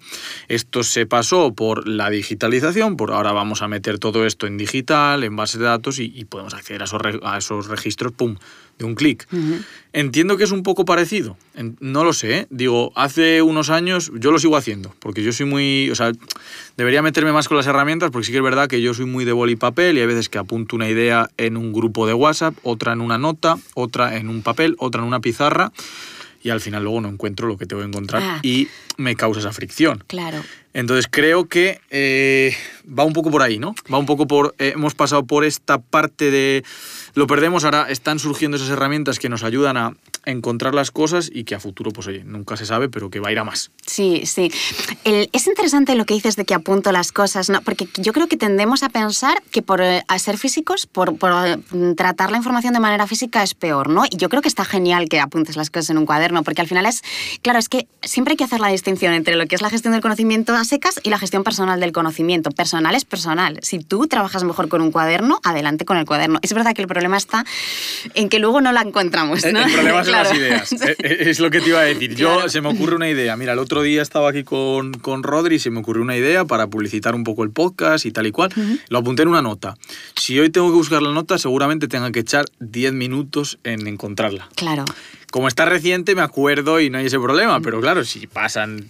[0.48, 5.24] Esto se pasó por la digitalización, por ahora vamos a meter todo esto en digital,
[5.24, 8.36] en base de datos y, podemos acceder a esos, a esos registros, ¡pum!,
[8.80, 9.28] de un clic.
[9.92, 11.36] Entiendo que es un poco parecido,
[11.80, 12.46] no lo sé, ¿eh?
[12.50, 16.12] digo, hace unos años yo lo sigo haciendo, porque yo soy muy, o sea,
[16.76, 19.24] debería meterme más con las herramientas, porque sí que es verdad que yo soy muy
[19.24, 22.14] de boli y papel y hay veces que apunto una idea en un grupo de
[22.14, 25.72] WhatsApp, otra en una nota, otra en un papel, otra en una pizarra
[26.42, 28.38] y al final luego no encuentro lo que tengo que encontrar ah.
[28.42, 30.04] y me causa esa fricción.
[30.06, 30.42] Claro.
[30.72, 32.54] Entonces creo que eh,
[32.86, 33.74] va un poco por ahí, ¿no?
[33.92, 34.54] Va un poco por...
[34.58, 36.64] Eh, hemos pasado por esta parte de...
[37.14, 39.94] Lo perdemos, ahora están surgiendo esas herramientas que nos ayudan a
[40.30, 43.28] encontrar las cosas y que a futuro, pues oye, nunca se sabe, pero que va
[43.28, 43.70] a ir a más.
[43.86, 44.50] Sí, sí.
[45.04, 47.60] es interesante lo que dices de que apunto las cosas, ¿no?
[47.62, 51.32] Porque yo creo que tendemos a pensar que por eh, ser físicos, por, por,
[51.70, 54.04] mm, tratar la información de manera física es peor, ¿no?
[54.04, 56.68] Y yo creo que está genial que apuntes las cosas en un cuaderno, porque al
[56.68, 57.02] final es,
[57.42, 59.92] claro, es que siempre hay que hacer la distinción entre lo que es la gestión
[59.92, 62.50] del conocimiento a secas y la gestión personal del conocimiento.
[62.50, 63.58] Personal es personal.
[63.62, 66.38] Si tú trabajas mejor con un cuaderno, adelante con el cuaderno.
[66.42, 67.44] Es verdad que el problema está
[68.14, 69.60] en que luego no la encontramos, ¿no?
[69.60, 70.72] El, problema ocurren las ideas.
[70.80, 72.14] Eh, eh, Es lo que te iba a decir.
[72.14, 73.36] Yo se me ocurre una idea.
[73.36, 76.44] Mira, el otro día estaba aquí con, con Rodri y se me ocurrió una idea
[76.44, 78.50] para publicitar un poco el podcast y tal y cual.
[78.88, 79.76] Lo apunté en una nota.
[80.16, 84.48] Si hoy tengo que buscar la nota, seguramente tenga que echar 10 minutos en encontrarla.
[84.56, 84.84] Claro.
[85.30, 87.60] Como está reciente, me acuerdo y no hay ese problema.
[87.60, 88.88] Pero claro, si pasan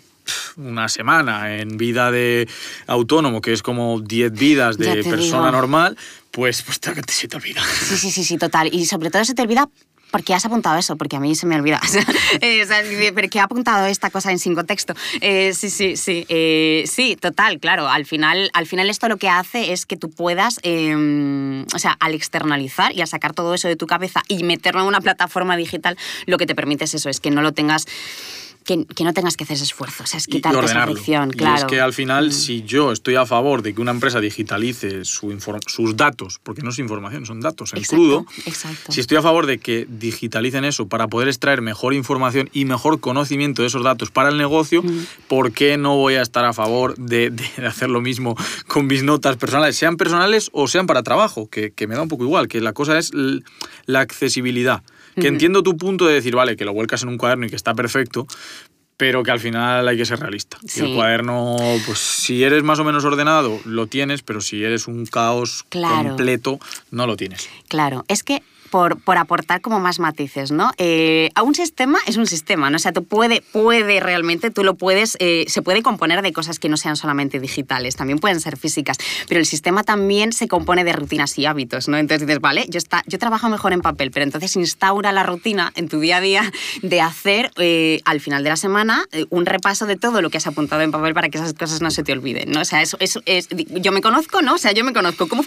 [0.56, 2.48] una semana en vida de
[2.86, 5.52] autónomo, que es como 10 vidas de persona digo.
[5.52, 5.96] normal,
[6.30, 7.62] pues, pues te, se te olvida.
[7.64, 8.68] Sí, sí, sí, sí, total.
[8.72, 9.68] Y sobre todo se te olvida
[10.10, 11.80] porque has apuntado eso, porque a mí se me olvida.
[12.30, 14.94] O eh, ¿Pero qué ha apuntado esta cosa en sin contexto?
[15.20, 16.24] Eh, sí, sí, sí.
[16.28, 17.88] eh, sí, total, claro.
[17.88, 21.96] Al final, al final esto lo que hace es que tú puedas, eh, o sea,
[22.00, 25.56] al externalizar y al sacar todo eso de tu cabeza y meterlo en una plataforma
[25.56, 25.96] digital,
[26.26, 27.86] lo que te permite es eso, es que no lo tengas...
[28.64, 31.30] Que, que no tengas que hacer ese esfuerzo, o sea, es y quitarte esa fricción,
[31.32, 31.56] Y claro.
[31.56, 35.30] es que al final, si yo estoy a favor de que una empresa digitalice su
[35.66, 38.92] sus datos, porque no es información, son datos en Exacto, crudo, exacto.
[38.92, 43.00] si estoy a favor de que digitalicen eso para poder extraer mejor información y mejor
[43.00, 44.84] conocimiento de esos datos para el negocio,
[45.26, 49.02] ¿por qué no voy a estar a favor de, de hacer lo mismo con mis
[49.02, 51.48] notas personales, sean personales o sean para trabajo?
[51.48, 53.10] Que, que me da un poco igual, que la cosa es
[53.86, 54.82] la accesibilidad.
[55.14, 57.56] Que entiendo tu punto de decir, vale, que lo vuelcas en un cuaderno y que
[57.56, 58.26] está perfecto,
[58.96, 60.58] pero que al final hay que ser realista.
[60.62, 60.80] Y Sí.
[60.80, 65.06] el cuaderno, pues si eres más o menos ordenado, lo tienes, pero si eres un
[65.06, 66.08] caos Claro.
[66.10, 66.58] completo,
[66.90, 67.48] no lo tienes.
[67.68, 70.72] Claro, es que por, por aportar como más matices, ¿no?
[70.78, 72.76] Eh, a un sistema es un sistema, ¿no?
[72.76, 76.58] O sea, tú puede, puede realmente, tú lo puedes, eh, se puede componer de cosas
[76.58, 80.84] que no sean solamente digitales, también pueden ser físicas, pero el sistema también se compone
[80.84, 81.98] de rutinas y hábitos, ¿no?
[81.98, 85.72] Entonces dices, vale, yo, está, yo trabajo mejor en papel, pero entonces instaura la rutina
[85.74, 86.52] en tu día a día
[86.82, 90.38] de hacer eh, al final de la semana eh, un repaso de todo lo que
[90.38, 92.60] has apuntado en papel para que esas cosas no se te olviden, ¿no?
[92.60, 94.54] O sea, eso, eso es, yo me conozco, ¿no?
[94.54, 95.28] O sea, yo me conozco.
[95.28, 95.42] ¿Cómo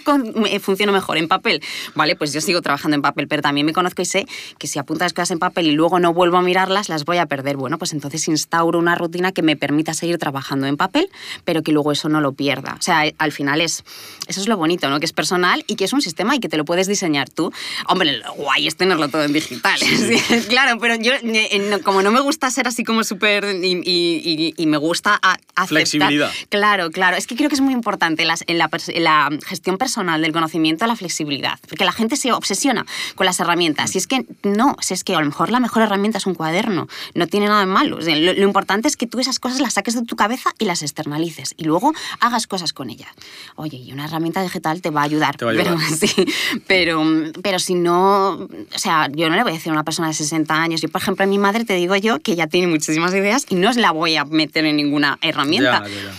[0.60, 1.62] funciona mejor en papel?
[1.94, 4.26] Vale, pues yo sigo trabajando en papel, pero también me conozco y sé
[4.58, 7.18] que si apunto las cosas en papel y luego no vuelvo a mirarlas, las voy
[7.18, 7.56] a perder.
[7.56, 11.08] Bueno, pues entonces instauro una rutina que me permita seguir trabajando en papel,
[11.44, 12.76] pero que luego eso no lo pierda.
[12.78, 13.84] O sea, eh, al final es,
[14.26, 14.98] eso es lo bonito, ¿no?
[15.00, 17.52] Que es personal y que es un sistema y que te lo puedes diseñar tú.
[17.88, 19.78] Hombre, lo guay es tenerlo todo en digital.
[19.80, 23.72] sí, claro, pero yo, eh, eh, como no me gusta ser así como súper y,
[23.84, 25.14] y- y- y me gusta
[25.54, 25.68] aceptar...
[25.68, 26.30] Flexibilidad.
[26.48, 27.16] Claro, claro.
[27.16, 30.22] Es que creo que es muy importante las- en, la, pers- en la gestión personal
[30.22, 31.58] del conocimiento la flexibilidad.
[31.68, 33.94] Porque la gente se obsesiona con las herramientas.
[33.94, 36.34] Y es que no, si es que a lo mejor la mejor herramienta es un
[36.34, 36.88] cuaderno.
[37.14, 37.98] No tiene nada de malo.
[37.98, 40.50] O sea, lo, lo importante es que tú esas cosas las saques de tu cabeza
[40.58, 41.54] y las externalices.
[41.56, 43.10] Y luego hagas cosas con ellas.
[43.56, 45.36] Oye, y una herramienta digital te va a ayudar.
[45.36, 45.90] Te va a pero, ayudar.
[45.98, 46.26] sí,
[46.66, 47.04] pero,
[47.42, 50.14] pero si no, o sea, yo no le voy a decir a una persona de
[50.14, 50.80] 60 años.
[50.80, 53.56] Yo, por ejemplo, a mi madre te digo yo que ya tiene muchísimas ideas y
[53.56, 55.82] no la voy a meter en ninguna herramienta.
[55.84, 56.14] Ya, ya, ya.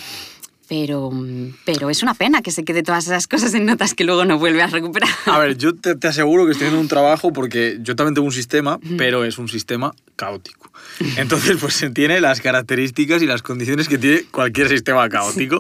[0.68, 1.12] Pero,
[1.64, 4.40] pero es una pena que se quede todas esas cosas en notas que luego no
[4.40, 5.10] vuelve a recuperar.
[5.26, 8.26] A ver, yo te, te aseguro que estoy haciendo un trabajo porque yo también tengo
[8.26, 10.72] un sistema, pero es un sistema caótico.
[11.18, 15.60] Entonces, pues tiene las características y las condiciones que tiene cualquier sistema caótico.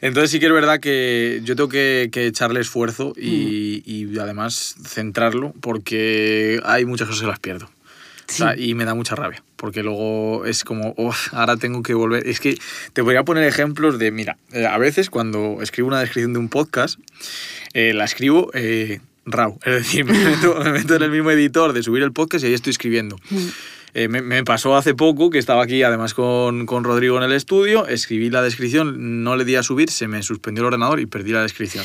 [0.00, 4.76] Entonces sí que es verdad que yo tengo que, que echarle esfuerzo y, y además
[4.86, 7.70] centrarlo porque hay muchas cosas que las pierdo.
[8.28, 11.94] O sea, y me da mucha rabia, porque luego es como, "Oh, ahora tengo que
[11.94, 12.26] volver.
[12.26, 12.56] Es que
[12.92, 16.48] te podría poner ejemplos de, mira, eh, a veces cuando escribo una descripción de un
[16.48, 16.98] podcast,
[17.74, 21.72] eh, la escribo eh, RAW, es decir, me meto, me meto en el mismo editor
[21.72, 23.18] de subir el podcast y ahí estoy escribiendo.
[23.96, 27.32] Eh, me, me pasó hace poco que estaba aquí además con, con Rodrigo en el
[27.32, 31.06] estudio, escribí la descripción, no le di a subir, se me suspendió el ordenador y
[31.06, 31.84] perdí la descripción.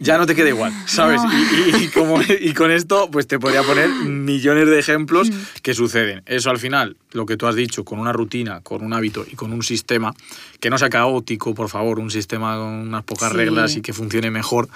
[0.00, 1.22] Ya no te queda igual, ¿sabes?
[1.22, 1.30] No.
[1.32, 5.30] Y, y- y como, y con esto, pues te podría poner millones de ejemplos
[5.62, 6.22] que suceden.
[6.26, 9.36] Eso al final, lo que tú has dicho, con una rutina, con un hábito y
[9.36, 10.12] con un sistema,
[10.58, 13.36] que no sea caótico, por favor, un sistema con unas pocas Sí.
[13.36, 14.68] reglas y que funcione mejor.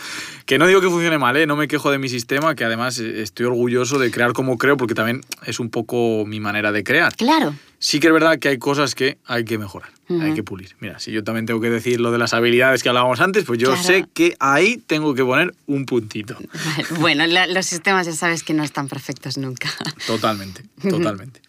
[0.46, 1.46] Que no digo que funcione mal, ¿eh?
[1.46, 4.76] no me quejo de mi sistema, que además eh, estoy orgulloso de crear como creo,
[4.76, 7.14] porque también es un poco mi manera de crear.
[7.16, 7.54] Claro.
[7.80, 10.74] Sí que es verdad que hay cosas que hay que mejorar, hay que pulir.
[10.80, 13.58] Mira, si yo también tengo que decir lo de las habilidades que hablábamos antes, pues
[13.60, 13.82] yo Claro.
[13.82, 16.36] sé que ahí tengo que poner un puntito.
[16.98, 19.70] Bueno, la- los sistemas ya sabes que no están perfectos nunca.
[20.06, 21.40] Totalmente, totalmente.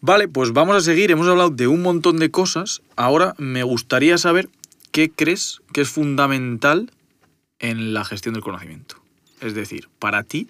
[0.00, 1.10] Vale, pues vamos a seguir.
[1.10, 2.82] Hemos hablado de un montón de cosas.
[2.94, 4.48] Ahora me gustaría saber
[4.92, 6.92] qué crees que es fundamental
[7.58, 8.96] en la gestión del conocimiento.
[9.40, 10.48] Es decir, para ti,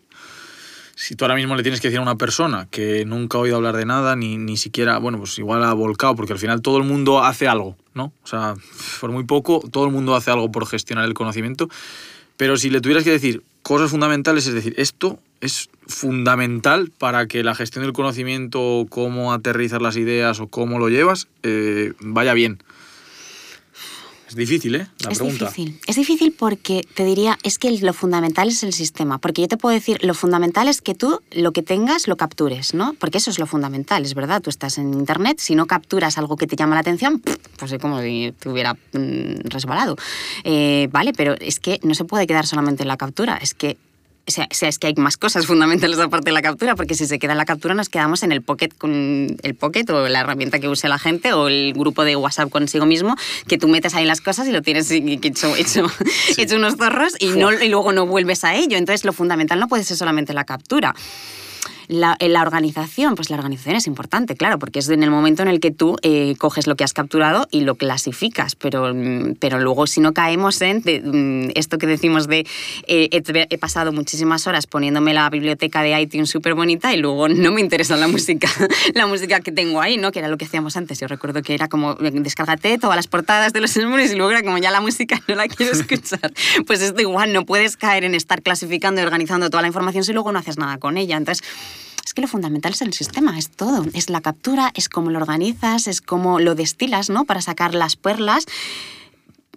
[0.96, 3.56] si tú ahora mismo le tienes que decir a una persona que nunca ha oído
[3.56, 6.78] hablar de nada, ni, ni siquiera, bueno, pues igual ha volcado, porque al final todo
[6.78, 8.14] el mundo hace algo, ¿no?
[8.24, 8.54] O sea,
[8.98, 11.68] por muy poco, todo el mundo hace algo por gestionar el conocimiento.
[12.38, 17.44] Pero si le tuvieras que decir cosas fundamentales, es decir, esto es fundamental para que
[17.44, 22.62] la gestión del conocimiento, cómo aterrizar las ideas o cómo lo llevas, eh, vaya bien.
[24.28, 24.86] Es difícil, ¿eh?
[24.98, 25.46] La es pregunta.
[25.46, 25.80] difícil.
[25.86, 29.18] Es difícil porque te diría, es que lo fundamental es el sistema.
[29.18, 32.74] Porque yo te puedo decir, lo fundamental es que tú lo que tengas lo captures,
[32.74, 32.94] ¿no?
[32.98, 34.42] Porque eso es lo fundamental, es verdad.
[34.42, 37.22] Tú estás en internet, si no capturas algo que te llama la atención,
[37.58, 39.96] pues es como si te hubiera mm, resbalado.
[40.42, 43.76] Eh, vale, pero es que no se puede quedar solamente en la captura, es que
[44.28, 47.18] o sea, es que hay más cosas fundamentales aparte de la captura, porque si se
[47.18, 50.58] queda en la captura nos quedamos en el pocket con el pocket o la herramienta
[50.58, 53.14] que use la gente o el grupo de WhatsApp consigo mismo,
[53.46, 55.86] que tú metes ahí las cosas y lo tienes hecho, hecho,
[56.36, 58.76] hecho unos zorros y, no, y luego no vuelves a ello.
[58.76, 60.94] Entonces lo fundamental no puede ser solamente la captura.
[61.88, 65.48] La, la, organización, pues la organización es importante, claro, porque es en el momento en
[65.48, 69.58] el que tú eh, coges lo que has capturado y lo clasificas, pero, mm, pero
[69.58, 72.46] luego si no caemos en mm, esto que decimos de
[72.86, 77.52] eh, he, pasado muchísimas horas poniéndome la biblioteca de iTunes súper bonita y luego no
[77.52, 78.48] me interesa la música,
[78.94, 80.12] la música que tengo ahí, ¿no?
[80.12, 81.00] Que era lo que hacíamos antes.
[81.00, 84.42] Yo recuerdo que era como descárgate todas las portadas de los álbumes y luego era
[84.42, 86.32] como ya la música no la quiero escuchar.
[86.66, 90.12] pues esto igual, no puedes caer en estar clasificando y organizando toda la información si
[90.12, 91.16] luego no haces nada con ella.
[91.16, 91.46] Entonces,
[92.06, 93.84] es que lo fundamental es el sistema, es todo.
[93.92, 97.24] Es la captura, es cómo lo organizas, es cómo lo destilas, ¿no?
[97.24, 98.46] Para sacar las perlas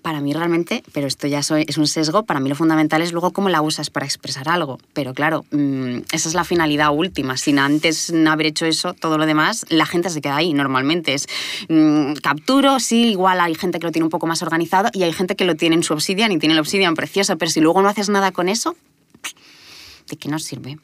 [0.02, 3.32] para mí realmente, pero esto ya es un sesgo, para mí lo fundamental es luego
[3.32, 4.80] cómo la usas para expresar algo.
[4.94, 7.38] Pero claro, mm, esa es la finalidad última.
[7.38, 11.14] Sin antes haber hecho eso, todo lo demás, la gente se queda ahí normalmente.
[11.14, 11.28] Es
[11.68, 15.14] mm, capturo, sí, igual hay gente que lo tiene un poco más organizado y hay
[15.14, 17.82] gente que lo tiene en su obsidian y tiene el obsidian precioso, pero si luego
[17.82, 18.76] no haces nada con eso,
[20.10, 20.80] ¿de qué nos sirve?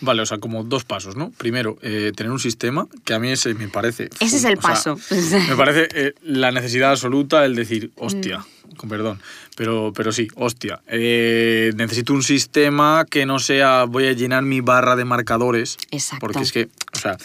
[0.00, 1.30] Vale, o sea, como dos pasos, ¿no?
[1.30, 4.10] Primero, eh, tener un sistema, que a mí ese me parece...
[4.20, 4.98] Ese es el paso.
[5.48, 8.74] me parece eh, la necesidad absoluta el decir, hostia, mm.
[8.76, 9.20] con perdón,
[9.56, 14.60] pero, pero sí, hostia, eh, necesito un sistema que no sea, voy a llenar mi
[14.60, 15.78] barra de marcadores.
[15.90, 16.20] Exacto.
[16.20, 17.16] Porque es que, o sea,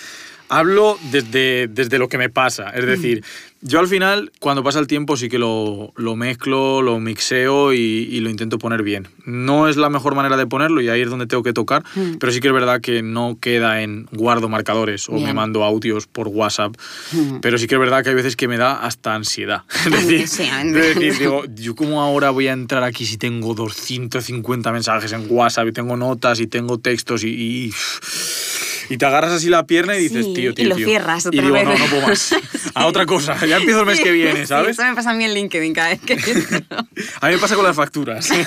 [0.49, 3.23] hablo desde, desde lo que me pasa, es decir...
[3.61, 8.17] Yo al final, cuando pasa el tiempo, sí que lo, lo mezclo, lo mixeo y,
[8.21, 9.09] lo intento poner bien.
[9.25, 12.19] No es la mejor manera de ponerlo y ahí es donde tengo que tocar, mm.
[12.19, 16.07] pero sí que es verdad que no queda en guardo marcadores o me mando audios
[16.07, 16.75] por WhatsApp,
[17.11, 17.39] mm.
[17.41, 19.63] pero sí que es verdad que hay veces que me da hasta ansiedad.
[19.85, 25.25] es decir, digo, yo como ahora voy a entrar aquí si tengo 250 mensajes en
[25.27, 27.73] WhatsApp y tengo notas y tengo textos y y
[28.97, 30.65] te agarras así la pierna y dices, tío, tío.
[30.65, 32.35] Y lo cierras otra Y digo, no, no puedo más.
[32.73, 33.45] A otra cosa.
[33.45, 34.77] Ya empiezo el mes que viene, ¿sabes?
[34.77, 36.13] eso me pasa a mí en LinkedIn cada vez que.
[37.21, 38.29] a mí me pasa con las facturas.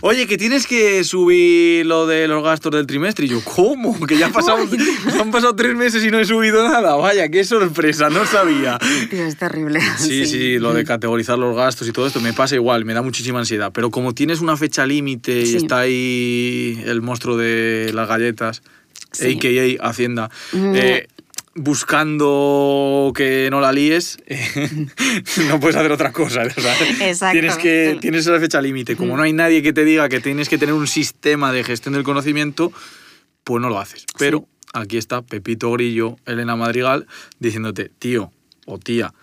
[0.00, 3.26] Oye, que tienes que subir lo de los gastos del trimestre.
[3.26, 3.98] Y yo, ¿cómo?
[4.06, 4.58] Que ya han pasado,
[5.20, 6.94] han pasado tres meses y no he subido nada.
[6.96, 8.78] Vaya, qué sorpresa, no sabía.
[9.10, 9.80] Tío, es terrible.
[9.98, 13.02] Sí, sí, lo de categorizar los gastos y todo esto me pasa igual, me da
[13.02, 13.70] muchísima ansiedad.
[13.72, 19.88] Pero como tienes una fecha límite y está ahí el monstruo de las galletas, a.k.a.
[19.88, 21.06] Hacienda, eh,
[21.54, 24.18] buscando que no la líes,
[25.48, 26.42] no puedes hacer otra cosa.
[27.32, 28.96] Tienes, que, tienes esa fecha límite.
[28.96, 31.94] Como no hay nadie que te diga que tienes que tener un sistema de gestión
[31.94, 32.72] del conocimiento,
[33.44, 34.04] pues no lo haces.
[34.18, 37.06] Pero aquí está Pepito Grillo, Elena Madrigal,
[37.38, 38.32] diciéndote, tío
[38.66, 39.14] o tía,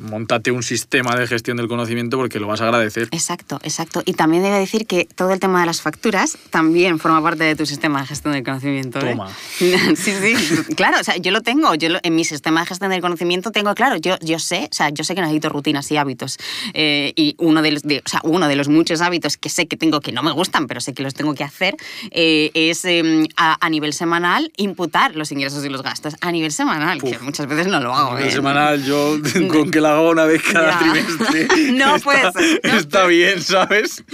[0.00, 3.08] montate un sistema de gestión del conocimiento porque lo vas a agradecer.
[3.10, 4.02] Exacto, exacto.
[4.04, 7.54] Y también debe decir que todo el tema de las facturas también forma parte de
[7.54, 8.98] tu sistema de gestión del conocimiento.
[9.00, 9.10] ¿eh?
[9.10, 9.28] Toma.
[9.58, 10.74] sí, sí.
[10.74, 11.74] claro, o sea, yo lo tengo.
[11.74, 14.90] Yo en mi sistema de gestión del conocimiento tengo, claro, yo, yo sé, o sea,
[14.90, 16.38] yo sé que necesito rutinas y hábitos.
[16.74, 19.76] Eh, y uno de, los, o sea, uno de los muchos hábitos que sé que
[19.76, 21.76] tengo que no me gustan, pero sé que los tengo que hacer,
[22.10, 26.16] eh, es em, a, nivel semanal imputar los ingresos y los gastos.
[26.20, 28.12] A nivel semanal, que muchas veces no lo hago.
[28.12, 31.48] A nivel semanal, yo con que la una vez cada trimestre.
[31.72, 32.60] no puede ser.
[32.76, 34.04] está bien, ¿sabes?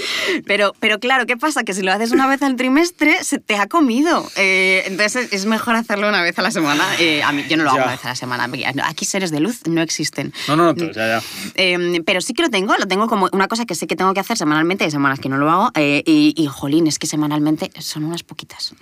[0.46, 1.64] Pero, pero claro, ¿qué pasa?
[1.64, 4.28] Que si lo haces una vez al trimestre, se te ha comido.
[4.36, 6.84] Eh, entonces es mejor hacerlo una vez a la semana.
[6.98, 8.48] Eh, a mí, yo no lo hago una vez a la semana.
[8.84, 10.32] Aquí seres de luz no existen.
[10.48, 11.22] No, no, no, ya, ya.
[11.54, 14.14] Em, pero sí que lo tengo, lo tengo como una cosa que sé que tengo
[14.14, 15.70] que hacer semanalmente, hay semanas que no lo hago.
[15.74, 18.74] Eh, y, y, jolín, es que semanalmente son unas poquitas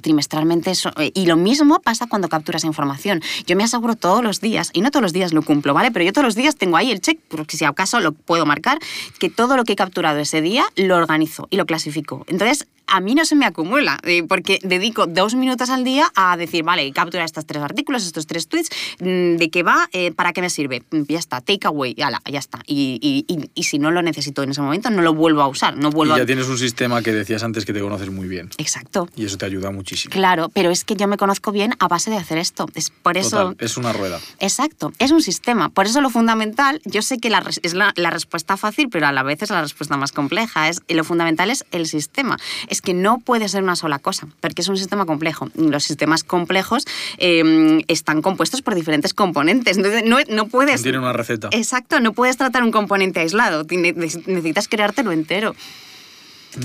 [0.00, 0.90] trimestralmente eso.
[0.96, 3.22] Eh, y lo mismo pasa cuando capturas información.
[3.46, 5.90] Yo me aseguro todos los días, y no todos los días lo cumplo, ¿vale?
[5.90, 8.78] Pero yo todos los días tengo ahí el check, porque si acaso lo puedo marcar,
[9.18, 12.24] que todo lo que he capturado ese día lo organizo y lo clasifico.
[12.28, 16.36] Entonces, a mí no se me acumula, eh, porque dedico dos minutos al día a
[16.36, 18.70] decir, vale, captura estos tres artículos, estos tres tweets,
[19.00, 20.82] mm, de qué va, eh, para qué me sirve.
[20.90, 22.60] Mm, ya está, take away, ya, ya está.
[22.66, 25.76] Y, y, y, si no lo necesito en ese momento, no lo vuelvo a usar.
[25.76, 28.50] No vuelvo y ya tienes un sistema que decías antes que te conoces muy bien.
[28.58, 29.08] Exacto.
[29.16, 30.12] Y eso te ayuda muchísimo.
[30.12, 32.66] Claro, pero es que yo me conozco bien a base de hacer esto.
[32.74, 33.54] Es por eso.
[33.58, 34.20] es una rueda.
[34.40, 35.70] Exacto, es un sistema.
[35.70, 39.12] Por eso lo fundamental, yo sé que la, es la, la respuesta fácil, pero a
[39.12, 40.68] la vez es la respuesta más compleja.
[40.68, 42.36] Es, lo fundamental es el sistema
[42.74, 45.48] es que no puede ser una sola cosa, porque es un sistema complejo.
[45.54, 46.84] Los sistemas complejos
[47.18, 49.76] eh, están compuestos por diferentes componentes.
[49.78, 50.82] Entonces, no, no puedes...
[50.82, 51.48] Tiene una receta.
[51.52, 55.54] Exacto, no puedes tratar un componente aislado, necesitas creártelo entero.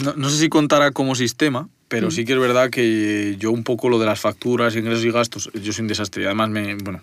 [0.03, 2.11] No, no sé si contará como sistema, pero Mm.
[2.11, 5.49] sí que es verdad que yo un poco lo de las facturas, ingresos y gastos,
[5.53, 6.25] yo soy un desastre.
[6.25, 7.01] Además, me, bueno,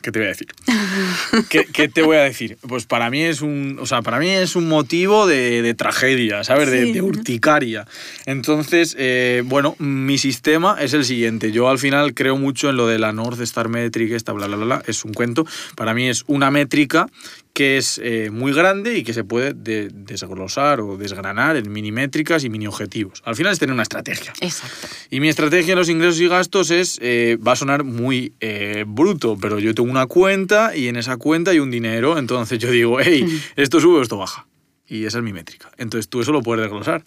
[0.00, 0.48] ¿qué te voy a decir?
[1.48, 2.58] ¿Qué, qué te voy a decir?
[2.66, 6.44] Pues para mí es un, o sea, para mí es un motivo de, de tragedia,
[6.44, 6.70] ¿sabes?
[6.70, 7.86] De urticaria.
[8.26, 11.52] Entonces, eh, bueno, mi sistema es el siguiente.
[11.52, 14.56] Yo al final creo mucho en lo de la North Star Metric, esta, bla, bla,
[14.56, 14.82] bla, bla.
[14.86, 15.46] Es un cuento.
[15.76, 17.08] Para mí es una métrica
[17.52, 21.90] que es eh, muy grande y que se puede de- desglosar o desgranar en mini
[21.92, 23.20] métricas y mini objetivos.
[23.24, 24.32] Al final es tener una estrategia.
[24.40, 24.86] Exacto.
[25.10, 28.84] Y mi estrategia en los ingresos y gastos es, eh, va a sonar muy eh,
[28.86, 32.70] bruto, pero yo tengo una cuenta y en esa cuenta hay un dinero, entonces yo
[32.70, 33.24] digo, hey,
[33.56, 34.46] esto sube o esto baja.
[34.86, 35.70] Y esa es mi métrica.
[35.76, 37.02] Entonces tú eso lo puedes desglosar.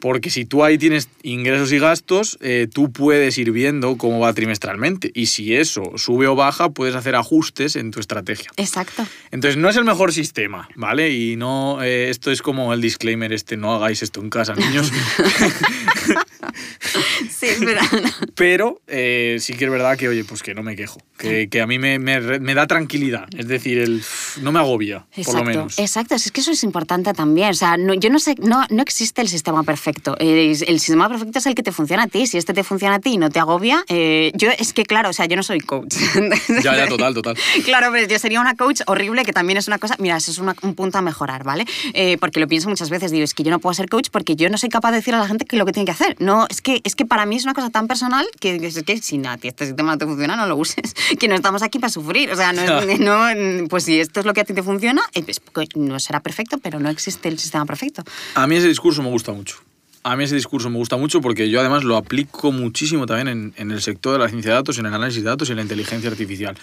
[0.00, 4.32] Porque si tú ahí tienes ingresos y gastos, eh, tú puedes ir viendo cómo va
[4.32, 5.10] trimestralmente.
[5.14, 8.50] Y si eso sube o baja, puedes hacer ajustes en tu estrategia.
[8.56, 9.06] Exacto.
[9.30, 11.10] Entonces no es el mejor sistema, ¿vale?
[11.10, 14.92] Y no, eh, esto es como el disclaimer este, no hagáis esto en casa, niños.
[17.30, 17.80] Sí, pero...
[18.34, 21.00] Pero eh, sí que es verdad que, oye, pues que no me quejo.
[21.18, 23.28] Que, que a mí me, me da tranquilidad.
[23.36, 24.02] Es decir, el,
[24.40, 25.78] no me agobia, por Exacto, lo menos.
[25.78, 27.50] exacto, es que eso es importante también.
[27.50, 30.16] O sea, no, yo no sé, no, no existe el sistema perfecto.
[30.18, 30.28] El,
[30.66, 32.26] el sistema perfecto es el que te funciona a ti.
[32.26, 35.10] Si este te funciona a ti y no te agobia, eh, yo es que claro,
[35.10, 35.94] o sea, yo no soy coach.
[36.62, 37.36] Ya, ya, total, total.
[37.64, 39.96] Claro, pero yo sería una coach horrible, que también es una cosa.
[39.98, 41.64] Mira, eso es una- un punto a mejorar, ¿vale?
[41.92, 44.36] Eh, porque lo pienso muchas veces, digo, es que yo no puedo ser coach porque
[44.36, 46.16] yo no soy capaz de decir a la gente que lo que tiene que hacer.
[46.20, 48.96] No, es que, es que para mí es una cosa tan personal que es que
[48.98, 50.94] si a ti este sistema no te funciona, no lo uses.
[51.18, 52.30] Que no estamos aquí para sufrir.
[52.30, 55.02] O sea, no, es- no, pues si esto es lo que a ti te funciona,
[55.14, 58.02] eh, pues, pues, no será perfecto, pero no existe el sistema perfecto.
[58.34, 59.41] A mí ese discurso me gusta mucho.
[60.04, 63.54] A mí ese discurso me gusta mucho porque yo además lo aplico muchísimo también en,
[63.56, 65.56] en el sector de la ciencia de datos, en el análisis de datos y en
[65.56, 66.56] la inteligencia artificial.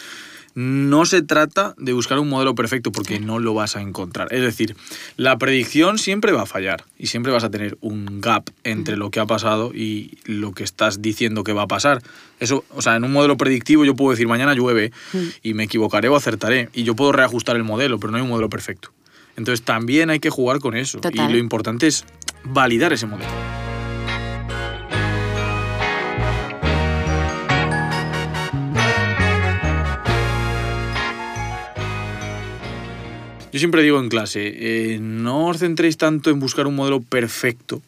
[0.55, 4.34] No se trata de buscar un modelo perfecto porque no lo vas a encontrar.
[4.34, 4.75] Es decir,
[5.15, 9.11] la predicción siempre va a fallar y siempre vas a tener un gap entre lo
[9.11, 12.01] que ha pasado y lo que estás diciendo que va a pasar.
[12.39, 14.91] Eso, o sea, en un modelo predictivo yo puedo decir mañana llueve
[15.43, 18.30] y me equivocaré o acertaré y yo puedo reajustar el modelo, pero no hay un
[18.30, 18.91] modelo perfecto.
[19.39, 21.29] Entonces también hay que jugar con eso Total.
[21.29, 22.03] y lo importante es
[22.43, 23.31] validar ese modelo.
[33.51, 37.81] Yo siempre digo en clase, eh, no os centréis tanto en buscar un modelo perfecto,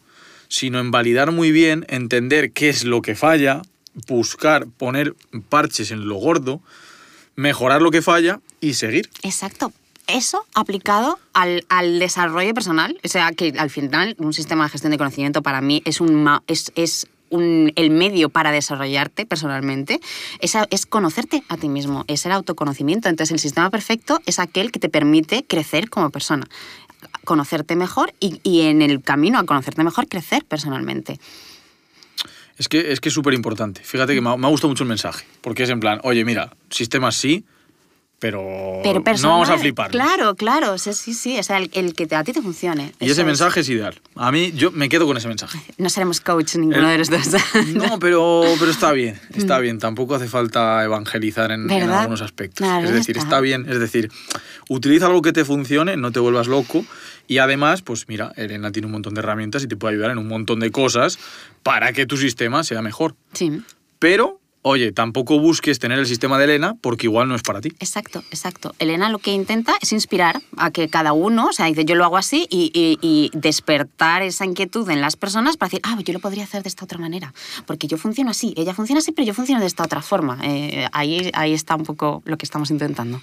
[0.48, 3.60] sino en validar muy bien, entender qué es lo que falla,
[4.08, 5.14] buscar, poner
[5.50, 6.62] parches en lo gordo,
[7.36, 9.10] mejorar lo que falla y seguir.
[9.22, 9.72] Exacto.
[10.08, 14.90] Eso aplicado al, al desarrollo personal, o sea, que al final un sistema de gestión
[14.90, 20.00] de conocimiento para mí es, un, es, es un- el medio para desarrollarte personalmente,
[20.40, 23.08] es, es conocerte a ti mismo, es el autoconocimiento.
[23.08, 26.46] Entonces el sistema perfecto es aquel que te permite crecer como persona,
[27.24, 31.18] conocerte mejor y, y en el camino a conocerte mejor crecer personalmente.
[32.58, 33.82] Es que es que súper importante.
[33.82, 36.24] Fíjate que me ha, me ha gustado mucho el mensaje, porque es en plan, oye,
[36.24, 37.44] mira, sistemas sí,
[38.22, 39.90] pero, Pero no vamos a flipar.
[39.90, 42.92] Claro, claro, sí, sí, sí, o sea, el, el que te- a ti te funcione.
[43.00, 43.26] Y ese es.
[43.26, 44.00] mensaje es ideal.
[44.14, 45.58] A mí, yo me quedo con ese mensaje.
[45.76, 47.42] No seremos coach ninguno El- de los dos.
[47.74, 49.80] No, pero, pero está bien, está bien.
[49.80, 52.58] Tampoco hace falta evangelizar en, algunos aspectos.
[52.64, 53.26] Claro, es decir, está.
[53.28, 53.40] está.
[53.40, 53.66] bien.
[53.68, 54.08] Es decir,
[54.68, 56.84] utiliza algo que te funcione, no te vuelvas loco.
[57.26, 60.18] Y además, pues mira, Elena tiene un montón de herramientas y te puede ayudar en
[60.18, 61.18] un montón de cosas
[61.64, 63.16] para que tu sistema sea mejor.
[63.32, 63.62] Sí,
[63.98, 67.70] Pero, oye, tampoco busques tener el sistema de Elena porque igual no es para ti.
[67.80, 68.74] exacto, exacto.
[68.78, 72.04] Elena lo que intenta es inspirar a que cada uno, o sea, dice, yo lo
[72.04, 76.12] hago así y, y- y despertar esa inquietud en las personas para decir, ah, yo
[76.12, 77.34] lo podría hacer de esta otra manera,
[77.66, 80.38] porque yo funciono así, ella funciona así, pero yo funciono de esta otra forma.
[80.42, 83.20] Eh, ahí, ahí está un poco lo que estamos intentando.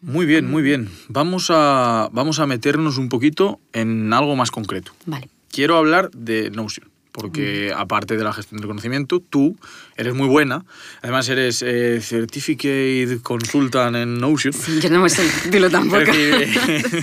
[0.00, 0.90] Muy bien, muy bien.
[1.08, 4.92] Vamos a, vamos a meternos un poquito en algo más concreto.
[5.06, 5.28] Vale.
[5.50, 9.56] Quiero hablar de Notion, porque aparte de la gestión del conocimiento, tú
[9.96, 10.64] eres muy buena.
[11.02, 14.54] Además, eres eh, Certificate Consultant en Notion.
[14.80, 16.10] Yo no me sé el título tampoco.
[16.12, 16.50] Eh,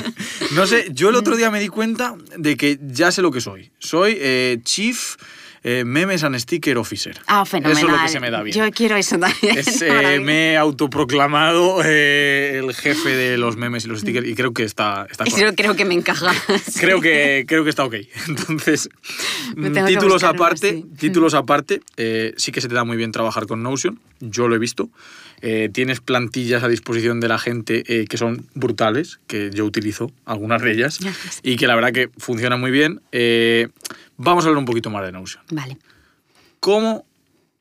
[0.55, 3.39] no sé, yo el otro día me di cuenta de que ya sé lo que
[3.39, 3.71] soy.
[3.77, 5.15] Soy eh, Chief
[5.63, 7.19] eh, Memes and Sticker Officer.
[7.27, 7.77] Ah, fenomenal.
[7.77, 8.55] Eso es lo que se me da bien.
[8.55, 9.57] Yo quiero eso también.
[9.57, 14.35] Es, eh, me he autoproclamado eh, el jefe de los memes y los stickers y
[14.35, 15.63] creo que está, está Eso correcto.
[15.63, 16.31] creo que me encaja.
[16.79, 17.95] Creo que, creo que está ok.
[18.27, 18.89] Entonces,
[19.55, 23.61] mm, títulos aparte, títulos aparte, eh, sí que se te da muy bien trabajar con
[23.63, 23.99] Notion.
[24.19, 24.89] Yo lo he visto.
[25.41, 30.11] Eh, tienes plantillas a disposición de la gente eh, que son brutales, que yo utilizo
[30.25, 31.39] algunas de ellas Gracias.
[31.43, 33.01] y que la verdad que funcionan muy bien.
[33.11, 33.67] Eh,
[34.17, 35.43] vamos a hablar un poquito más de Notion.
[35.51, 35.77] Vale.
[36.59, 37.05] ¿Cómo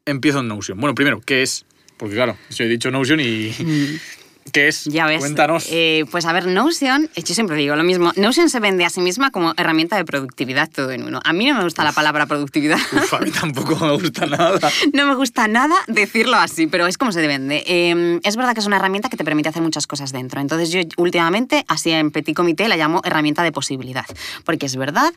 [0.04, 0.80] empiezo en Notion?
[0.80, 1.64] Bueno, primero, ¿qué es?
[1.96, 3.52] Porque claro, yo he dicho Notion y...
[4.52, 4.84] ¿Qué es?
[4.84, 5.20] Ya ves.
[5.20, 5.66] Cuéntanos.
[5.70, 9.00] Eh, pues a ver, Notion, yo siempre digo lo mismo, Notion se vende a sí
[9.00, 11.20] misma como herramienta de productividad todo en uno.
[11.24, 12.78] A mí no me gusta la palabra productividad.
[12.92, 14.58] Uf, a mí tampoco me gusta nada.
[14.92, 17.62] No me gusta nada decirlo así, pero es como se vende.
[17.66, 20.40] Eh, es verdad que es una herramienta que te permite hacer muchas cosas dentro.
[20.40, 24.06] Entonces yo últimamente, así en petit comité, la llamo herramienta de posibilidad.
[24.44, 25.12] Porque es verdad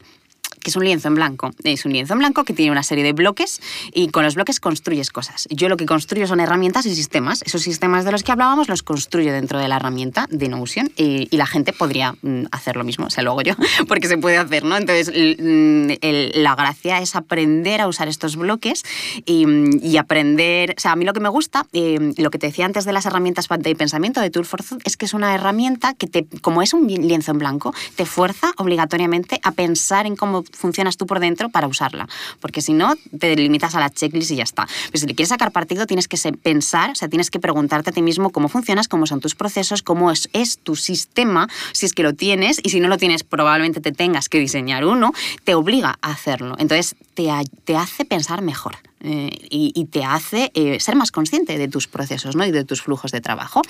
[0.63, 1.51] que es un lienzo en blanco.
[1.63, 3.61] Es un lienzo en blanco que tiene una serie de bloques
[3.93, 5.47] y con los bloques construyes cosas.
[5.49, 7.41] Yo lo que construyo son herramientas y sistemas.
[7.43, 11.27] Esos sistemas de los que hablábamos los construyo dentro de la herramienta de Notion y,
[11.29, 13.07] y la gente podría mm, hacer lo mismo.
[13.07, 13.53] O sea, lo hago yo,
[13.87, 14.77] porque se puede hacer, ¿no?
[14.77, 15.91] Entonces, mm,
[16.35, 18.83] la gracia es aprender a usar estos bloques
[19.25, 20.75] y, mm, y aprender...
[20.77, 22.93] O sea, a mí lo que me gusta, eh, lo que te decía antes de
[22.93, 26.25] las herramientas de pensamiento de Tool for Thought, es que es una herramienta que, te,
[26.41, 31.05] como es un lienzo en blanco, te fuerza obligatoriamente a pensar en cómo funcionas tú
[31.05, 32.07] por dentro para usarla.
[32.39, 34.67] Porque si no, te limitas a la checklist y ya está.
[34.87, 37.93] Pero si le quieres sacar partido, tienes que pensar, o sea, tienes que preguntarte a
[37.93, 41.93] ti mismo cómo funcionas, cómo son tus procesos, cómo es, es tu sistema, si es
[41.93, 45.55] que lo tienes, y si no lo tienes, probablemente te tengas que diseñar uno, te
[45.55, 46.55] obliga a hacerlo.
[46.59, 47.29] Entonces, te,
[47.65, 48.77] te hace pensar mejor.
[49.03, 52.45] eh, y, y te hace eh, ser más consciente de tus procesos ¿no?
[52.45, 53.61] y de tus flujos de trabajo.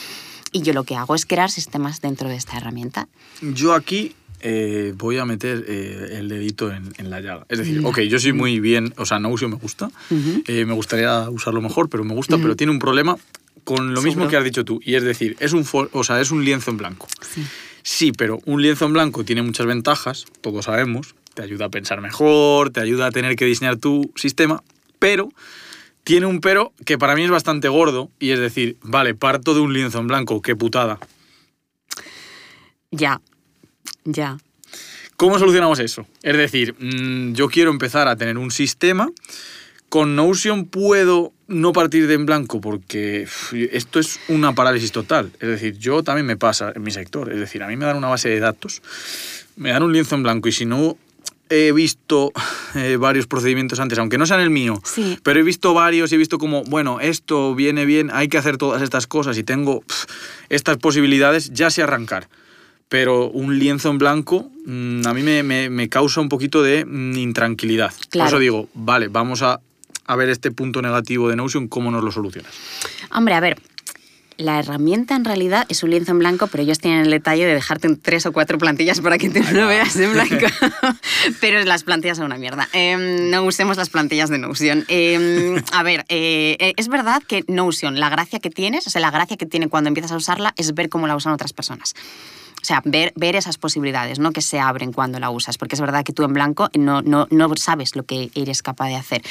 [0.52, 3.08] Y yo lo que hago es crear sistemas dentro de esta herramienta.
[3.42, 7.46] Yo aquí eh, voy a meter eh, el dedito en, en la llaga.
[7.50, 7.88] Es decir, Ya.
[7.88, 9.90] ok, yo soy muy bien, o sea, Notion me gusta,
[10.48, 13.18] eh, me gustaría usarlo mejor, pero me gusta, pero tiene un problema
[13.64, 16.32] con lo mismo que has dicho tú, y es decir, es un, o sea, es
[16.32, 17.08] un lienzo en blanco.
[17.22, 17.44] Sí.
[17.84, 22.02] Sí, pero un lienzo en blanco tiene muchas ventajas, todos sabemos, te ayuda a pensar
[22.02, 24.64] mejor, te ayuda a tener que diseñar tu sistema,
[25.00, 25.30] pero
[26.04, 29.60] tiene un pero que para mí es bastante gordo, y es decir, vale, parto de
[29.62, 31.00] un lienzo en blanco, qué putada.
[32.92, 33.22] Ya,
[34.06, 34.38] ya.
[35.18, 36.08] ¿Cómo solucionamos eso?
[36.24, 39.10] Es decir, mm, yo quiero empezar a tener un sistema.
[39.90, 43.28] Con Notion puedo no partir de en blanco porque
[43.72, 45.32] esto es una parálisis total.
[45.42, 47.32] Es decir, yo también me pasa en mi sector.
[47.32, 48.82] Es decir, a mí me dan una base de datos,
[49.58, 50.98] me dan un lienzo en blanco y si no
[51.50, 52.32] he visto
[52.76, 55.20] eh, varios procedimientos antes, aunque no sean el mío, Sí.
[55.22, 58.56] pero he visto varios y he visto como, bueno, esto viene bien, hay que hacer
[58.58, 60.06] todas estas cosas y tengo pf,
[60.48, 62.30] estas posibilidades, ya sé arrancar.
[62.92, 66.84] Pero un lienzo en blanco mm, a mí me, me- me causa un poquito de
[66.84, 67.94] mm, intranquilidad.
[67.94, 68.28] Por Claro.
[68.28, 69.62] eso digo, vale, vamos a,
[70.08, 72.52] a ver este punto negativo de Notion, cómo nos lo solucionas.
[73.16, 73.62] Hombre, a ver,
[74.36, 77.54] la herramienta en realidad es un lienzo en blanco, pero ellos tienen el detalle de
[77.54, 80.48] dejarte en tres o cuatro plantillas para que tú lo veas en blanco.
[81.40, 82.68] pero las plantillas son una mierda.
[82.74, 84.84] Em, no usemos las plantillas de Notion.
[84.90, 89.00] Em, a ver, eh, eh, es verdad que Notion, la gracia que tienes, o sea,
[89.00, 91.94] la gracia que tiene cuando empiezas a usarla es ver cómo la usan otras personas.
[92.62, 94.32] O sea, ver, ver esas posibilidades, ¿no?
[94.32, 97.28] Que se abren cuando la usas, porque es verdad que tú en blanco no, no,
[97.32, 99.22] no sabes lo que eres capaz de hacer.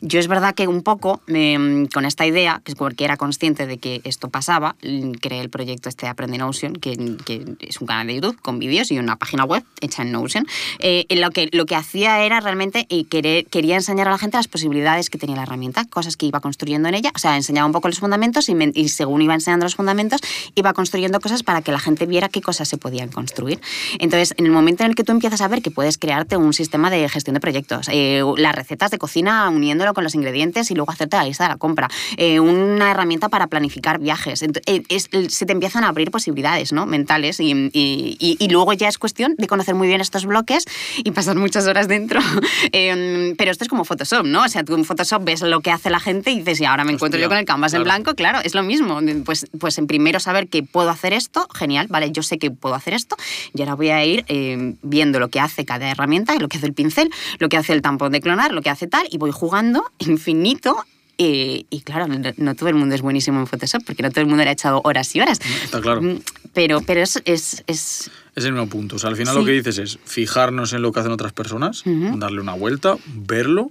[0.00, 3.78] Yo es verdad que un poco em, con esta idea, que porque era consciente de
[3.78, 7.86] que esto pasaba, mm, creé el proyecto este de Aprende Notion, que, que es un
[7.86, 10.46] canal de YouTube con vídeos y una página web hecha en Notion.
[10.80, 14.18] Eh, en lo, que, lo que hacía era realmente eh, querer, quería enseñar a la
[14.18, 17.36] gente las posibilidades que tenía la herramienta, cosas que iba construyendo en ella, o sea,
[17.36, 20.20] enseñaba un poco los fundamentos y, me- y según iba enseñando los fundamentos,
[20.54, 23.60] iba construyendo cosas para que la gente viera qué cosas se podían construir.
[23.98, 26.52] Entonces, en el momento en el que tú empiezas a ver que puedes crearte un
[26.52, 30.74] sistema de gestión de proyectos, eh, las recetas de cocina uniéndolo con los ingredientes y
[30.74, 34.82] luego hacerte la lista de la compra, eh, una herramienta para planificar viajes, Ent- eh,
[34.88, 36.86] es- se te empiezan a abrir posibilidades ¿no?
[36.86, 40.64] mentales y, y- y- y luego ya es cuestión de conocer muy bien estos bloques
[40.98, 42.20] y pasar muchas horas dentro.
[42.72, 44.44] Em, pero esto es como Photoshop, ¿no?
[44.44, 46.84] O sea, tú en Photoshop ves lo que hace la gente y dices, y ahora
[46.84, 47.84] me encuentro Hostia, yo con el canvas en claro.
[48.02, 49.00] blanco, claro, es lo mismo.
[49.24, 52.69] Pues, pues en primero saber que puedo hacer esto, genial, vale, yo sé que puedo
[52.76, 53.16] hacer esto,
[53.54, 56.66] y ahora voy a ir eh, viendo lo que hace cada herramienta, lo que hace
[56.66, 59.30] el pincel, lo que hace el tampón de clonar, lo que hace tal, y voy
[59.32, 60.76] jugando infinito.
[61.18, 64.22] eh, y claro, no, no todo el mundo es buenísimo en Photoshop, porque no todo
[64.22, 65.38] el mundo le ha echado horas y horas.
[65.64, 66.00] Está claro.
[66.00, 66.20] Mm,
[66.54, 68.96] Pero, pero es, es, es- Es el mismo punto.
[68.96, 69.40] O sea, al final Sí.
[69.40, 72.16] lo que dices es fijarnos en lo que hacen otras personas, Ujú.
[72.18, 73.70] darle una vuelta, verlo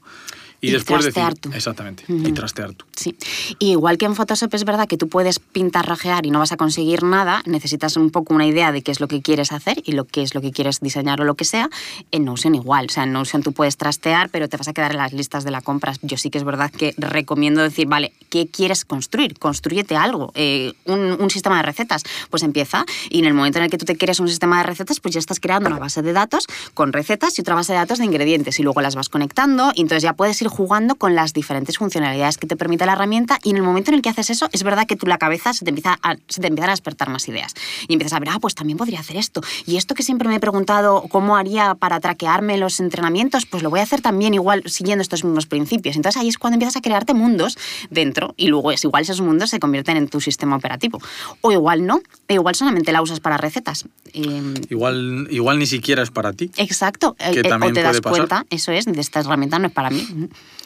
[0.62, 1.52] Y, Y después trastear decir, tú.
[1.54, 2.34] exactamente, y Ujú.
[2.34, 2.86] trastear tú.
[2.96, 3.16] Sí.
[3.60, 6.58] Y igual que en Photoshop es verdad que tú puedes pintarrajear y no vas a
[6.58, 9.94] conseguir nada, necesitas un poco una idea de qué es lo que quieres hacer y
[9.94, 11.70] lo que es lo que quieres diseñar o lo que sea.
[12.12, 14.92] En Notion igual, o sea, en Notion tú puedes trastear, pero te vas a quedar
[14.92, 15.94] en las listas de la compra.
[16.02, 19.40] Yo sí que es verdad que recomiendo decir, vale, ¿qué quieres construir?
[19.40, 22.04] Construyete algo, eh, un, un sistema de recetas.
[22.30, 24.64] Pues empieza y en el momento en el que tú te quieres un sistema de
[24.64, 27.80] recetas, pues ya estás creando una base de datos con recetas y otra base de
[27.80, 31.16] datos de ingredientes y luego las vas conectando y entonces ya puedes ir jugando con
[31.16, 34.10] las diferentes funcionalidades que te permite la herramienta y en el momento en el que
[34.10, 36.70] haces eso es verdad que tú la cabeza se te empieza a, se te empiezan
[36.70, 37.54] a despertar más ideas
[37.88, 40.36] y empiezas a ver, ah, pues también podría hacer esto y esto que siempre me
[40.36, 44.64] he preguntado cómo haría para traquearme los entrenamientos, pues lo voy a hacer también igual
[44.66, 45.96] siguiendo estos mismos principios.
[45.96, 47.58] Entonces ahí es cuando empiezas a crearte mundos
[47.90, 51.02] dentro y luego es igual esos mundos se convierten en tu sistema operativo
[51.42, 53.86] o igual no, o igual solamente la usas para recetas.
[54.14, 56.52] Em, Igual, igual ni siquiera es para ti.
[56.58, 58.28] Exacto, eh, Que eh, o también te das puede pasar.
[58.28, 60.08] cuenta, eso es, de esta herramienta no es para mí.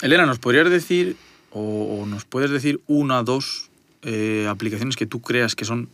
[0.02, 1.16] Elena, ¿nos podrías decir
[1.52, 3.70] o, o nos puedes decir una o dos
[4.02, 5.90] eh, aplicaciones que tú creas que son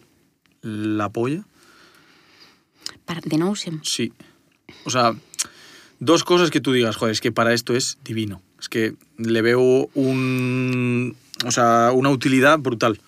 [0.62, 1.44] la polla?
[3.06, 3.82] Para, de Notion.
[3.84, 4.14] Sí.
[4.86, 5.16] O sea,
[6.00, 8.42] dos cosas que tú digas, joder, es que para esto es divino.
[8.60, 11.16] Es que le veo un,
[11.46, 13.00] o sea, una utilidad brutal.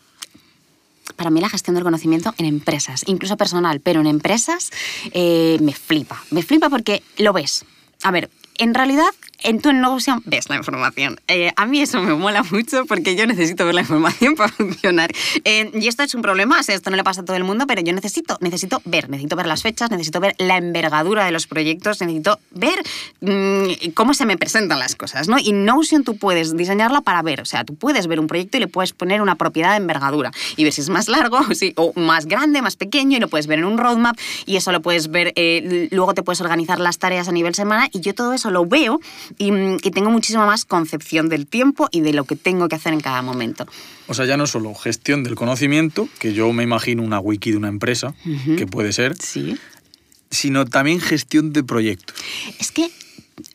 [1.16, 4.72] Para mí la gestión del conocimiento en empresas, incluso personal, pero en empresas
[5.12, 6.24] eh, me flipa.
[6.32, 7.66] Me flipa porque lo ves.
[8.04, 9.10] A ver, en realidad
[9.44, 11.20] en tu Notion ves la información.
[11.28, 15.12] Eh, a mí eso me mola mucho porque yo necesito ver la información para funcionar.
[15.44, 17.66] Eh, y esto es un problema, o esto no le pasa a todo el mundo,
[17.68, 21.48] pero yo necesito, necesito ver, necesito ver las fechas, necesito ver la envergadura de los
[21.48, 22.82] proyectos, necesito ver
[23.22, 25.38] mm, cómo se me presentan las cosas, ¿no?
[25.40, 28.60] Y Notion tú puedes diseñarla para ver, o sea, tú puedes ver un proyecto y
[28.62, 31.40] le puedes poner una propiedad de envergadura y ver si es más largo
[31.76, 34.72] o, o más grande, más pequeño y lo puedes ver en un roadmap y eso
[34.72, 38.14] lo puedes ver, eh, luego te puedes organizar las tareas a nivel semana y yo
[38.14, 39.00] todo eso lo veo
[39.38, 42.76] y, mm, y tengo muchísima más concepción del tiempo y de lo que tengo que
[42.78, 43.68] hacer en cada momento.
[44.08, 47.58] O sea, ya no solo gestión del conocimiento, que yo me imagino una wiki de
[47.58, 48.16] una empresa,
[48.58, 49.56] que puede ser, Sí.
[50.32, 52.16] sino también gestión de proyectos.
[52.60, 52.90] Es que,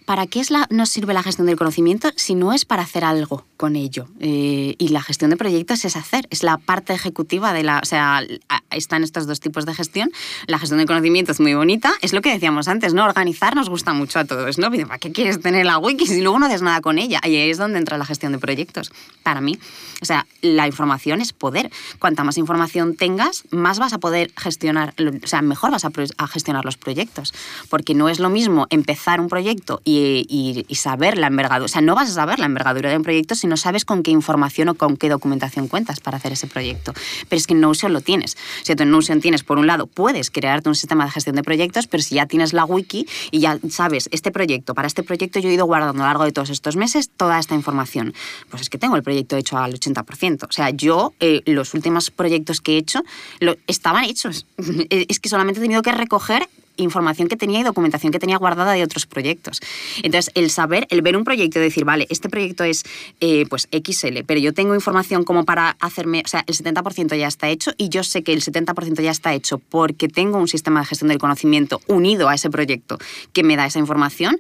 [0.07, 3.05] ¿para qué es la, nos sirve la gestión del conocimiento si no es para hacer
[3.05, 4.09] algo con ello?
[4.21, 7.81] Eh, y la gestión de proyectos es hacer, es la parte ejecutiva de la...
[7.83, 8.23] O sea,
[8.71, 10.11] están estos dos tipos de gestión.
[10.47, 13.05] La gestión del conocimiento es muy bonita, es lo que decíamos antes, ¿no?
[13.05, 14.71] Organizar nos gusta mucho a todos, ¿no?
[14.71, 17.21] ¿Para qué quieres tener la wiki si luego no haces nada con ella?
[17.23, 18.93] Ahí es donde entra la gestión de proyectos,
[19.23, 19.59] para mí.
[20.03, 21.71] O sea, la información es poder.
[21.99, 26.65] Cuanta más información tengas, más vas a poder gestionar, o sea, mejor vas a gestionar
[26.65, 27.35] los proyectos.
[27.69, 31.65] Porque no es lo mismo empezar un proyecto y, y- y saber la envergadura.
[31.65, 34.03] O sea, no vas a saber la envergadura de un proyecto si no sabes con
[34.03, 36.93] qué información o con qué documentación cuentas para hacer ese proyecto.
[37.29, 38.37] Pero es que en Notion lo tienes.
[38.63, 41.43] Si tú en Notion tienes, por un lado, puedes crearte un sistema de gestión de
[41.43, 45.39] proyectos, pero si ya tienes la wiki y ya sabes, este proyecto, para este proyecto
[45.41, 48.15] yo he ido guardando a lo largo de todos estos meses toda esta información.
[48.51, 50.47] Pues es que tengo el proyecto hecho al 80%.
[50.49, 53.03] O sea, yo eh, los últimos proyectos que he hecho
[53.41, 54.47] lo, estaban hechos.
[54.91, 58.73] es que solamente he tenido que recoger información que tenía y documentación que tenía guardada
[58.73, 59.61] de otros proyectos.
[60.03, 62.85] Entonces, el saber, el ver un proyecto y decir, vale, este proyecto es
[63.21, 67.29] eh, pues XL, pero yo tengo información como para hacerme, o sea, el 70% ya
[67.29, 70.81] está hecho y yo sé que el 70% ya está hecho porque tengo un sistema
[70.81, 72.99] de gestión del conocimiento unido a ese proyecto
[73.33, 74.39] que me da esa información,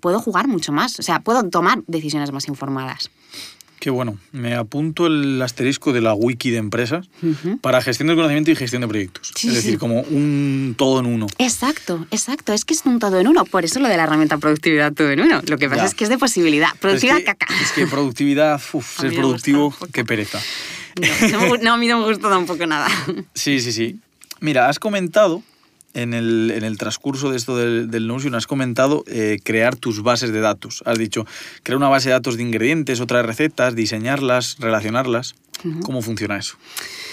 [0.00, 3.10] puedo jugar mucho más, o sea, puedo tomar decisiones más informadas.
[3.80, 4.18] Qué bueno.
[4.32, 7.08] Me apunto el asterisco de la wiki de empresas
[7.60, 9.32] para gestión del conocimiento y gestión de proyectos.
[9.36, 9.60] Sí, es sí.
[9.60, 11.26] decir, como un todo en uno.
[11.38, 12.52] Exacto, exacto.
[12.52, 13.44] Es que es un todo en uno.
[13.44, 15.40] Por eso lo de la herramienta productividad todo en uno.
[15.46, 15.86] Lo que pasa Ya.
[15.88, 16.70] es que es de posibilidad.
[16.80, 17.46] Productividad es que, caca.
[17.62, 20.40] Es que productividad, uf, ser productivo, qué pereza.
[21.30, 22.88] No, no, a mí no me gusta tampoco nada.
[23.34, 24.00] Sí, sí, sí.
[24.40, 25.42] Mira, has comentado
[25.94, 30.02] en el, en el transcurso de esto del, del Notion, has comentado eh, crear tus
[30.02, 30.82] bases de datos.
[30.86, 31.26] Has dicho,
[31.62, 35.34] crear una base de datos de ingredientes, otras recetas, diseñarlas, relacionarlas.
[35.82, 36.56] ¿Cómo funciona eso?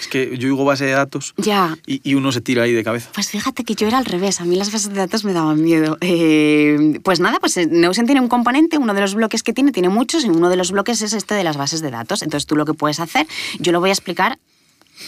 [0.00, 1.76] Es que yo digo base de datos Ya.
[1.84, 3.10] y, y uno se tira ahí de cabeza.
[3.12, 5.60] Pues fíjate que yo era al revés, a mí las bases de datos me daban
[5.60, 5.98] miedo.
[6.00, 9.72] Eh, pues nada, pues eh, Notion tiene un componente, uno de los bloques que tiene,
[9.72, 12.22] tiene muchos, y uno de los bloques es este de las bases de datos.
[12.22, 13.26] Entonces tú lo que puedes hacer,
[13.58, 14.38] yo lo voy a explicar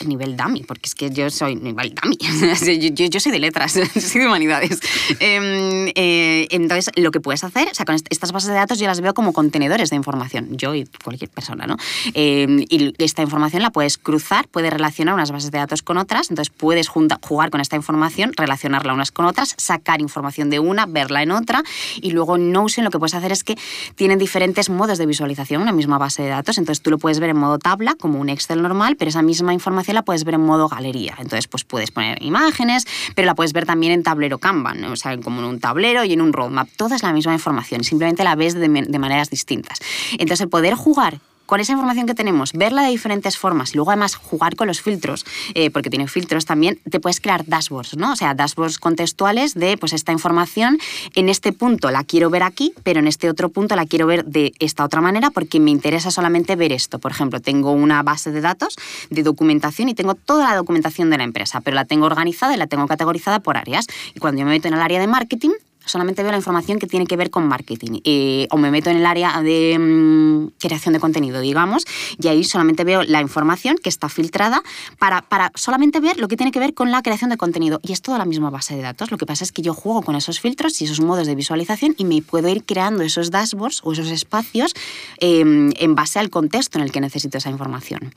[0.07, 2.17] nivel dummy, porque es que yo soy nivel dummy,
[2.81, 4.81] yo, yo- yo soy de letras, soy de humanidades.
[5.21, 8.79] Em, eh, entonces, lo que puedes hacer, o sea, con est- estas bases de datos
[8.79, 11.77] yo las veo como contenedores de información, yo y cualquier persona, ¿no?
[12.15, 16.31] Em, y esta información la puedes cruzar, puedes relacionar unas bases de datos con otras,
[16.31, 20.87] entonces puedes junta- jugar con esta información, relacionarla unas con otras, sacar información de una,
[20.87, 21.63] verla en otra,
[22.01, 23.57] y luego en Notion lo que puedes hacer es que
[23.97, 27.31] tienen diferentes modos de visualización, una misma base de datos, entonces tú lo puedes ver
[27.31, 30.43] en modo tabla, como un Excel normal, pero esa misma información la puedes ver en
[30.43, 31.14] modo galería.
[31.18, 35.18] Entonces, pues puedes poner imágenes, pero la puedes ver también en tablero Kanban, o sea,
[35.18, 36.68] como en un tablero y en un roadmap.
[36.76, 39.78] Toda es la misma información, simplemente la ves de, de maneras distintas.
[40.12, 43.91] Entonces, el poder jugar con esa información que tenemos, verla de diferentes formas y luego
[43.91, 45.25] además jugar con los filtros,
[45.55, 48.13] eh, porque tiene filtros también, te puedes crear dashboards, ¿no?
[48.13, 50.79] O sea, dashboards contextuales de, pues esta información
[51.15, 54.27] en este punto la quiero ver aquí, pero en este otro punto la quiero ver
[54.27, 56.99] de esta otra manera porque me interesa solamente ver esto.
[56.99, 58.77] Por ejemplo, tengo una base de datos
[59.09, 62.59] de documentación y tengo toda la documentación de la empresa, pero la tengo organizada y
[62.59, 63.87] la tengo categorizada por áreas.
[64.15, 65.53] Y cuando yo me meto en el área de marketing,
[65.89, 68.01] solamente veo la información que tiene que ver con marketing.
[68.05, 71.84] Eh, o me meto en el área de mm, creación de contenido, digamos,
[72.20, 74.62] y ahí solamente veo la información que está filtrada
[74.99, 77.80] para, para solamente ver lo que tiene que ver con la creación de contenido.
[77.82, 79.11] Y es toda la misma base de datos.
[79.11, 81.95] Lo que pasa es que yo juego con esos filtros y esos modos de visualización
[81.97, 84.74] y me puedo ir creando esos dashboards o esos espacios
[85.18, 88.14] em, en base al contexto en el que necesito esa información.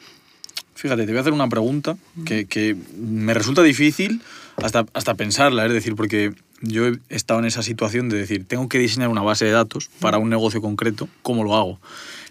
[0.76, 1.95] Fíjate, te voy a hacer una pregunta
[2.26, 4.22] que, me resulta difícil
[4.57, 8.70] hasta, hasta pensarla, es decir, porque yo he estado en esa situación de decir, tengo
[8.70, 11.80] que diseñar una base de datos para un negocio concreto, ¿cómo lo hago?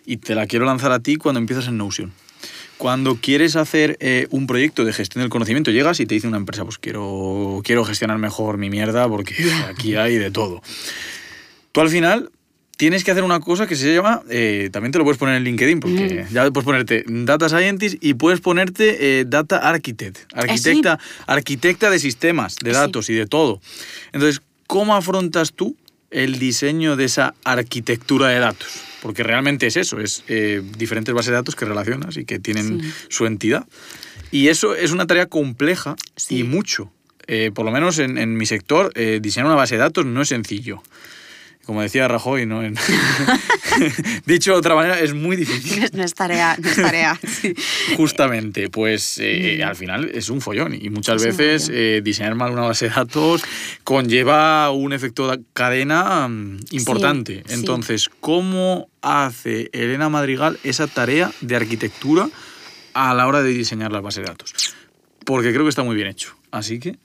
[0.06, 2.12] Y te la quiero lanzar a ti cuando empiezas en Notion.
[2.78, 6.38] Cuando quieres hacer eh, un proyecto de gestión del conocimiento, llegas y te dice una
[6.38, 9.34] empresa, pues quiero, quiero gestionar mejor mi mierda porque
[9.68, 10.62] aquí hay de todo.
[11.72, 12.30] Tú al final
[12.80, 15.44] tienes que hacer una cosa que se llama, eh, también te lo puedes poner en
[15.44, 16.32] LinkedIn, porque mm.
[16.32, 22.56] ya puedes ponerte Data Scientist y puedes ponerte eh, Data Architect, arquitecta, arquitecta de sistemas,
[22.56, 23.60] de datos y de todo.
[24.14, 25.76] Entonces, ¿cómo afrontas tú
[26.10, 28.80] el diseño de esa arquitectura de datos?
[29.02, 32.80] Porque realmente es eso, es eh, diferentes bases de datos que relacionas y que tienen
[33.10, 33.66] su entidad.
[34.30, 35.96] Y eso es una tarea compleja
[36.30, 36.90] y mucho.
[37.54, 40.82] por lo menos en, en mi sector, diseñar una base de datos no es sencillo
[41.70, 42.62] como decía Rajoy, ¿no?
[44.26, 45.88] Dicho de otra manera, es muy difícil.
[45.92, 47.16] No es tarea, no es tarea.
[47.96, 52.62] Justamente, pues eh, al final es un follón y muchas veces eh, diseñar mal una
[52.62, 53.44] base de datos
[53.84, 57.44] conlleva un efecto de cadena mm, importante.
[57.50, 62.28] Entonces, ¿cómo hace Elena Madrigal esa tarea de arquitectura
[62.94, 64.74] a la hora de diseñar las bases de datos?
[65.24, 66.36] Porque creo que está muy bien hecho.
[66.50, 66.98] Así que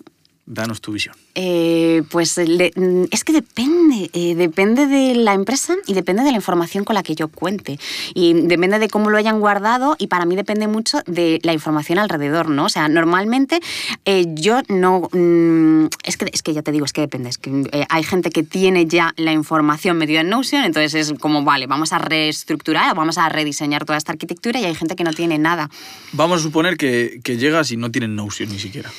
[0.47, 1.15] Danos tu visión.
[1.33, 6.35] Eh, pues mm, es que depende, eh, depende de la empresa y depende de la
[6.35, 7.79] información con la que yo cuente.
[8.13, 11.97] Y depende de cómo lo hayan guardado y para mí depende mucho de la información
[11.97, 12.65] alrededor, ¿no?
[12.65, 13.59] O sea, normalmente
[14.05, 15.09] eh, yo no...
[15.11, 17.29] Mm, es, que, es que ya te digo, es que depende.
[17.29, 21.43] Es que hay gente que tiene ya la información metida en Notion, entonces es como,
[21.43, 25.11] vale, vamos a reestructurar, vamos a rediseñar toda esta arquitectura y hay gente que no
[25.11, 25.71] tiene nada.
[26.13, 28.91] Vamos a suponer que, que llegas y no tienen Notion ni siquiera.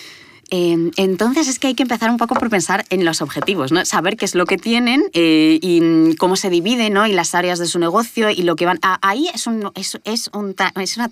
[0.51, 3.85] Em, entonces es que hay que empezar un poco por pensar en los objetivos, ¿no?
[3.85, 7.07] saber qué es lo que tienen eh, y cómo se divide ¿no?
[7.07, 8.79] y las áreas de su negocio y lo que van...
[9.03, 11.11] ahí es, un, es, es, un, es una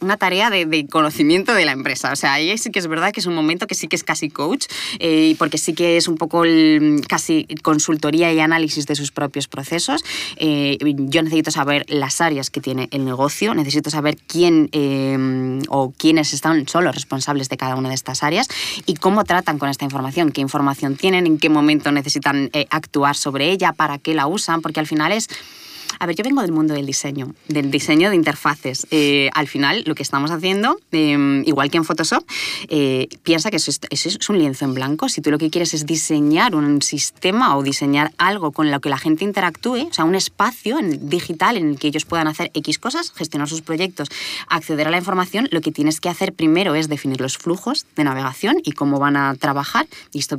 [0.00, 2.12] una tarea de, conocimiento de la empresa.
[2.12, 4.04] O sea, ahí sí que es verdad que es un momento que sí que es
[4.04, 4.66] casi coach,
[4.98, 6.42] eh, porque sí que es un poco
[7.08, 10.02] casi consultoría y análisis de sus propios procesos.
[10.36, 15.92] Eh, yo necesito saber las áreas que tiene el negocio, necesito saber quién eh, o
[15.96, 18.48] quiénes están, son responsables de cada una de estas áreas
[18.86, 23.50] y cómo tratan con esta información, qué información tienen, en qué momento necesitan actuar sobre
[23.50, 25.28] ella, para qué la usan, porque al final es
[25.98, 28.86] a ver, yo vengo del mundo del diseño, del diseño de interfaces.
[28.90, 32.24] Eh, al final, lo que estamos haciendo, em, igual que en Photoshop,
[32.68, 35.08] eh, piensa que eso es, un lienzo en blanco.
[35.08, 38.88] Si tú lo que quieres es diseñar un sistema o diseñar algo con lo que
[38.88, 42.78] la gente interactúe, o sea, un espacio digital en el que ellos puedan hacer X
[42.78, 44.08] cosas, gestionar sus proyectos,
[44.48, 48.04] acceder a la información, lo que tienes que hacer primero es definir los flujos de
[48.04, 49.86] navegación y cómo van a trabajar.
[50.12, 50.38] Y esto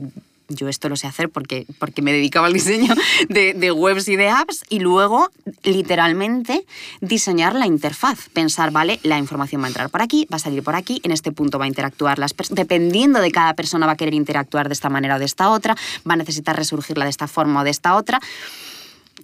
[0.56, 2.94] yo esto lo sé hacer porque, porque me dedicaba al diseño
[3.30, 5.30] de, webs y de apps y luego
[5.64, 6.66] literalmente
[7.00, 10.64] diseñar la interfaz, pensar, vale, la información va a entrar por aquí, va a salir
[10.64, 13.98] por aquí, en este punto va a interactuar las dependiendo de cada persona va a
[13.98, 15.76] querer interactuar de esta manera o de esta otra,
[16.08, 18.20] va a necesitar resurgirla de esta forma o de esta otra.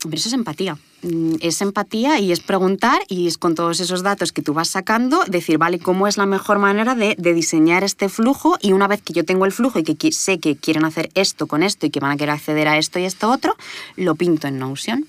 [0.01, 0.77] Pero eso es empatía.
[1.03, 4.67] Mm, es empatía y es preguntar y es con todos esos datos que tú vas
[4.67, 8.57] sacando, decir, vale, ¿cómo es la mejor manera de, diseñar este flujo?
[8.61, 11.47] Y una vez que yo tengo el flujo y que sé que quieren hacer esto
[11.47, 13.55] con esto y que van a querer acceder a esto y esto otro,
[13.95, 15.05] lo pinto en Notion.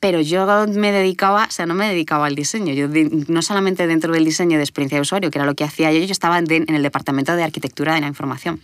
[0.00, 2.86] Pero yo me dedicaba, o sea, no me dedicaba al diseño, yo
[3.26, 5.98] no solamente dentro del diseño de experiencia de usuario, que era lo que hacía yo,
[5.98, 8.60] yo estaba en el departamento de arquitectura de la información.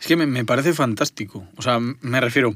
[0.00, 2.54] Es que me, me parece fantástico, o sea, me refiero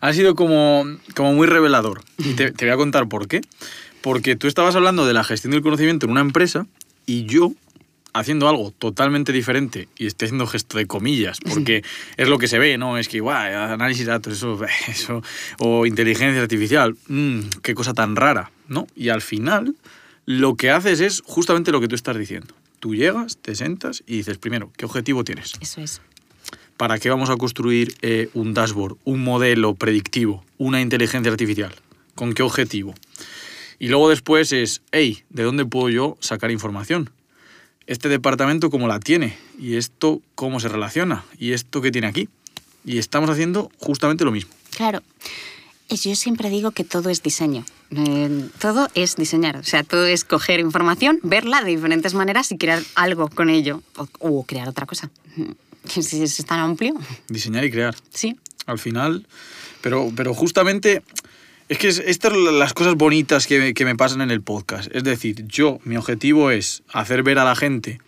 [0.00, 0.84] ha sido como,
[1.14, 2.02] como muy revelador.
[2.18, 3.40] Y te, voy a contar por qué.
[4.00, 6.66] Porque tú estabas hablando de la gestión del conocimiento en una empresa
[7.04, 7.52] y yo
[8.14, 11.84] haciendo algo totalmente diferente y estoy haciendo gesto de comillas, porque
[12.16, 12.96] es lo que se ve, ¿no?
[12.96, 14.58] Es que, guau, análisis de datos, eso,
[14.88, 15.22] eso,
[15.58, 18.86] o inteligencia artificial, mmm, qué cosa tan rara, ¿no?
[18.96, 19.74] Y al final
[20.26, 22.54] lo que haces es justamente lo que tú estás diciendo.
[22.80, 25.52] tú llegas, te sentas y dices, primero, ¿qué objetivo tienes?
[25.60, 26.00] Eso es.
[26.78, 31.74] ¿Para qué vamos a construir eh, un dashboard, un modelo predictivo, una inteligencia artificial?
[32.14, 32.94] ¿Con qué objetivo?
[33.80, 37.10] Y luego después es, hey, ¿de dónde puedo yo sacar información?
[37.88, 42.28] Este departamento cómo la tiene y esto cómo se relaciona y esto qué tiene aquí.
[42.84, 44.52] Y estamos haciendo justamente lo mismo.
[44.70, 45.02] Claro.
[45.90, 47.64] Yo siempre digo que todo es diseño.
[47.90, 49.56] Eh, todo es diseñar.
[49.56, 53.82] O sea, todo es coger información, verla de diferentes maneras y crear algo con ello.
[54.20, 55.10] O crear otra cosa.
[55.88, 56.94] Si es es tan amplio.
[57.28, 57.94] Diseñar y crear.
[58.12, 58.36] Sí.
[58.66, 59.26] al final.
[59.80, 61.02] Pero, pero justamente,
[61.68, 64.42] es que es- estas son las cosas bonitas que, me- que me pasan en el
[64.42, 64.90] podcast.
[64.94, 67.98] Es decir, yo, mi objetivo es hacer ver a la gente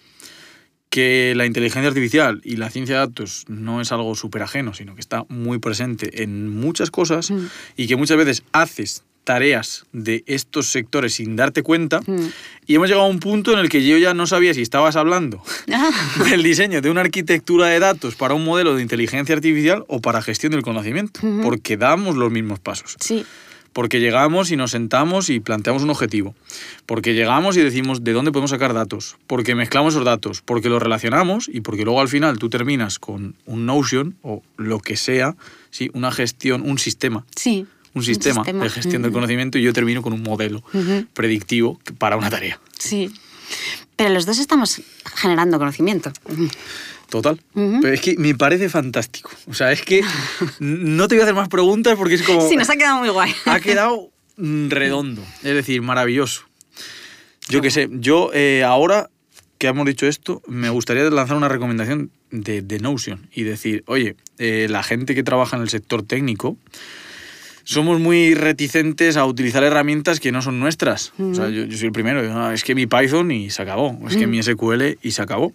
[0.90, 4.94] que la inteligencia artificial y la ciencia de datos no es algo súper ajeno, sino
[4.96, 7.46] que está muy presente en muchas cosas Mm.
[7.76, 12.26] y que muchas veces haces tareas de estos sectores sin darte cuenta Mm.
[12.66, 14.96] y hemos llegado a un punto en el que yo ya no sabía si estabas
[14.96, 15.42] hablando
[16.30, 20.22] del diseño de una arquitectura de datos para un modelo de inteligencia artificial o para
[20.22, 22.96] gestión del conocimiento, porque damos los mismos pasos.
[23.00, 23.24] Sí.
[23.72, 26.34] Porque llegamos y nos sentamos y planteamos un objetivo.
[26.86, 29.16] Porque llegamos y decimos de dónde podemos sacar datos.
[29.28, 30.42] Porque mezclamos esos datos.
[30.44, 34.80] Porque los relacionamos y porque luego al final tú terminas con un Notion o lo
[34.80, 35.36] que sea,
[35.70, 37.24] sí, una gestión, un sistema.
[37.36, 37.64] Sí.
[37.92, 40.62] Un sistema, de gestión del conocimiento y yo termino con un modelo
[41.12, 42.60] predictivo para una tarea.
[42.78, 43.10] Sí.
[43.96, 44.80] Pero los dos estamos
[45.16, 46.12] generando conocimiento.
[47.08, 47.40] Total.
[47.54, 47.80] Ujú.
[47.82, 49.30] Pero es que me parece fantástico.
[49.48, 50.02] O sea, es que
[50.60, 52.48] no te voy a hacer más preguntas porque es como...
[52.48, 53.34] Sí, nos ha quedado muy guay.
[53.46, 56.44] ha quedado mm, redondo, es decir, maravilloso.
[57.48, 59.10] Yo qué sé, yo eh, ahora
[59.58, 64.16] que hemos dicho esto, me gustaría lanzar una recomendación de, de Notion y decir, oye,
[64.38, 66.56] eh, la gente que trabaja en el sector técnico,
[67.64, 71.12] somos muy reticentes a utilizar herramientas que no son nuestras.
[71.18, 73.98] O sea, yo, yo soy el primero, "Ah, es que mi Python y se acabó,
[74.08, 75.52] es que mi SQL y se acabó.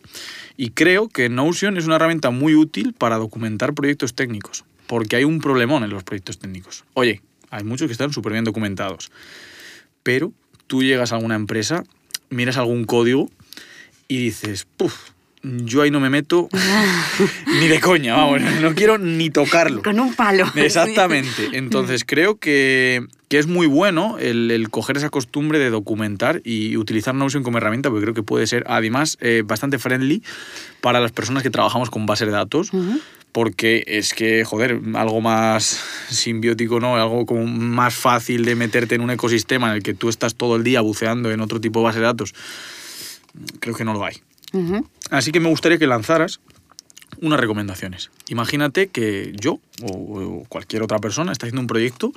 [0.57, 5.23] Y creo que Notion es una herramienta muy útil para documentar proyectos técnicos, porque hay
[5.23, 6.85] un problemón en los proyectos técnicos.
[6.93, 9.11] Oye, hay muchos que están súper bien documentados,
[10.03, 10.31] pero
[10.67, 11.83] tú llegas a alguna empresa,
[12.29, 13.29] miras algún código
[14.07, 15.09] y dices, puf,
[15.45, 16.49] yo ahí no me meto
[17.59, 19.83] ni de coña, vamos, no quiero ni tocarlo.
[19.83, 20.51] Con un palo.
[20.55, 21.49] Exactamente.
[21.53, 26.77] Entonces creo que, que es muy bueno el, el coger esa costumbre de documentar y
[26.77, 30.23] utilizar Notion como herramienta, porque creo que puede ser además eh, bastante friendly
[30.81, 32.71] para las personas que trabajamos con bases de datos.
[33.31, 36.95] Porque es que, joder, algo más simbiótico, ¿no?
[36.95, 40.55] Algo como más fácil de meterte en un ecosistema en el que tú estás todo
[40.55, 42.33] el día buceando en otro tipo de base de datos.
[43.59, 44.21] Creo que no lo hay.
[45.09, 46.39] Así que me gustaría que lanzaras
[47.21, 48.11] unas recomendaciones.
[48.29, 52.11] Imagínate que yo o, cualquier otra persona está haciendo un proyecto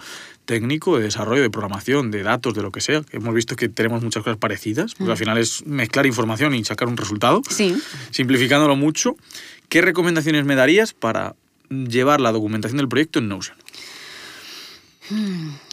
[0.44, 3.02] técnico de desarrollo, de programación, de datos, de lo que sea.
[3.12, 6.88] Hemos visto que tenemos muchas cosas parecidas, porque al final es mezclar información y sacar
[6.88, 7.42] un resultado.
[7.48, 7.76] Sí.
[8.10, 9.16] Simplificándolo mucho,
[9.68, 11.34] ¿qué recomendaciones me darías para
[11.68, 13.56] llevar la documentación del proyecto en Notion?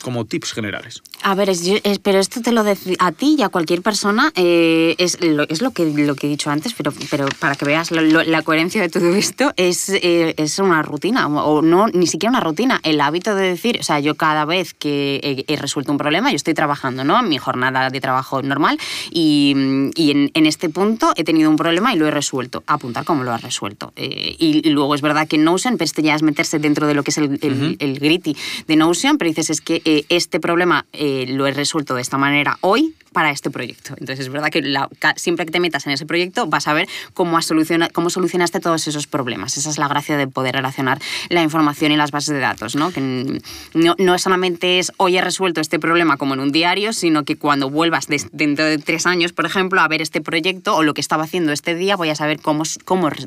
[0.01, 1.01] Como tips generales.
[1.23, 1.61] A ver, es-
[2.03, 5.61] pero esto te lo dec- a ti y a cualquier persona eh, es, lo, es
[5.61, 8.41] lo, que, lo que he dicho antes, pero, pero para que veas lo- lo- la
[8.43, 12.79] coherencia de todo esto, es, eh, es una rutina, o no, ni siquiera una rutina,
[12.83, 16.29] el hábito de decir, o sea, yo cada vez que he, he resuelto un problema,
[16.29, 17.21] yo estoy trabajando, ¿no?
[17.23, 18.77] Mi jornada de trabajo normal,
[19.11, 19.55] y,
[19.95, 22.63] y en, en este punto he tenido un problema y lo he resuelto.
[22.67, 23.91] Apuntar cómo lo has resuelto.
[23.95, 26.93] Eh, y, y luego es verdad que Notion, pero esto ya es meterse dentro de
[26.93, 27.39] lo que es el,
[27.79, 28.35] el gritty
[28.67, 32.57] de Notion, dices, es que eh, este problema eh, lo he resuelto de esta manera
[32.61, 33.93] hoy para este proyecto.
[33.97, 36.87] Entonces es verdad que la- siempre que te metas en ese proyecto vas a ver
[37.13, 39.55] cómo, has soluciona- cómo solucionaste todos esos problemas.
[39.57, 40.99] Esa es la gracia de poder relacionar
[41.29, 42.91] la información y las bases de datos, ¿no?
[42.91, 43.39] Que
[43.73, 47.37] no, no solamente es hoy he resuelto este problema como en un diario, sino que
[47.37, 50.93] cuando vuelvas des- dentro de tres años, por ejemplo, a ver este proyecto o lo
[50.93, 53.25] que estaba haciendo este día, voy a saber cómo, cómo re-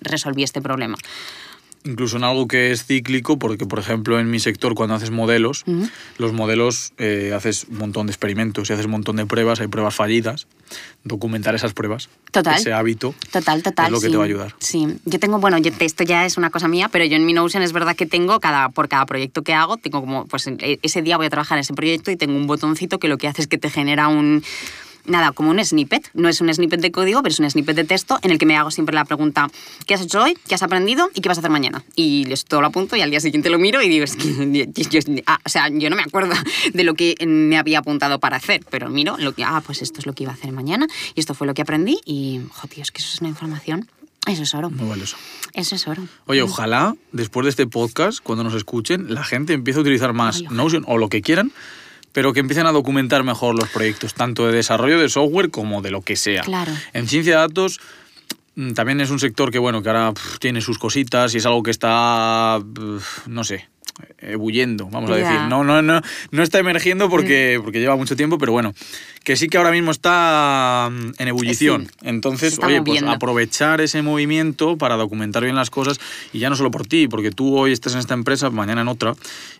[0.00, 0.96] resolví este problema.
[1.86, 5.64] Incluso en algo que es cíclico, porque por ejemplo en mi sector cuando haces modelos,
[6.16, 9.66] los modelos eh, haces un montón de experimentos y haces un montón de pruebas, hay
[9.66, 10.46] pruebas fallidas,
[11.02, 12.56] documentar esas pruebas, Total.
[12.58, 13.86] ese hábito, Total, total.
[13.86, 14.12] es lo que sí.
[14.12, 14.54] te va a ayudar.
[14.60, 17.34] Sí, yo tengo, bueno, yo- esto ya es una cosa mía, pero yo en mi
[17.34, 20.78] Notion es verdad que tengo, cada, por cada proyecto que hago, tengo como, pues e-
[20.82, 23.28] ese día voy a trabajar en ese proyecto y tengo un botoncito que lo que
[23.28, 24.42] hace es que te genera un,
[25.06, 26.10] nada, como un snippet.
[26.14, 28.46] No es un snippet de código, pero es un snippet de texto en el que
[28.46, 29.50] me hago siempre la pregunta,
[29.86, 30.36] ¿qué has hecho hoy?
[30.48, 31.10] ¿Qué has aprendido?
[31.14, 31.84] ¿Y qué vas a hacer mañana?
[31.96, 35.00] Y todo lo apunto y al día siguiente lo miro y digo, es que, yo,
[35.26, 36.34] ah, o sea, yo no me acuerdo
[36.72, 40.00] de lo que me había apuntado para hacer, pero miro lo que, ah, pues esto
[40.00, 42.80] es lo que iba a hacer mañana y esto fue lo que aprendí y, joder,
[42.80, 43.88] es que eso es una información,
[44.26, 44.70] eso es oro.
[44.70, 45.16] muy valioso.
[45.52, 46.02] Eso es oro.
[46.26, 50.36] Oye, ojalá después de este podcast, cuando nos escuchen, la gente empiece a utilizar más
[50.36, 50.46] Ay.
[50.50, 51.52] Notion o lo que quieran
[52.14, 55.90] pero que empiecen a documentar mejor los proyectos, tanto de desarrollo de software como de
[55.90, 56.42] lo que sea.
[56.42, 56.72] Claro.
[56.94, 57.80] En ciencia de datos
[58.54, 61.44] mm, también es un sector que, bueno, que ahora pf, tiene sus cositas y es
[61.46, 63.68] algo que está, pf, no sé,
[64.20, 65.28] ebulliendo, vamos a Ya.
[65.28, 65.40] decir.
[65.48, 66.00] No, no, no,
[66.30, 68.74] no está emergiendo porque, porque lleva mucho tiempo, pero bueno,
[69.24, 71.86] que sí que ahora mismo está mm, en ebullición.
[71.86, 75.98] Sí, Entonces, oye, pues aprovechar ese movimiento para documentar bien las cosas
[76.32, 78.88] y ya no solo por ti, porque tú hoy estás en esta empresa, mañana en
[78.88, 79.14] otra,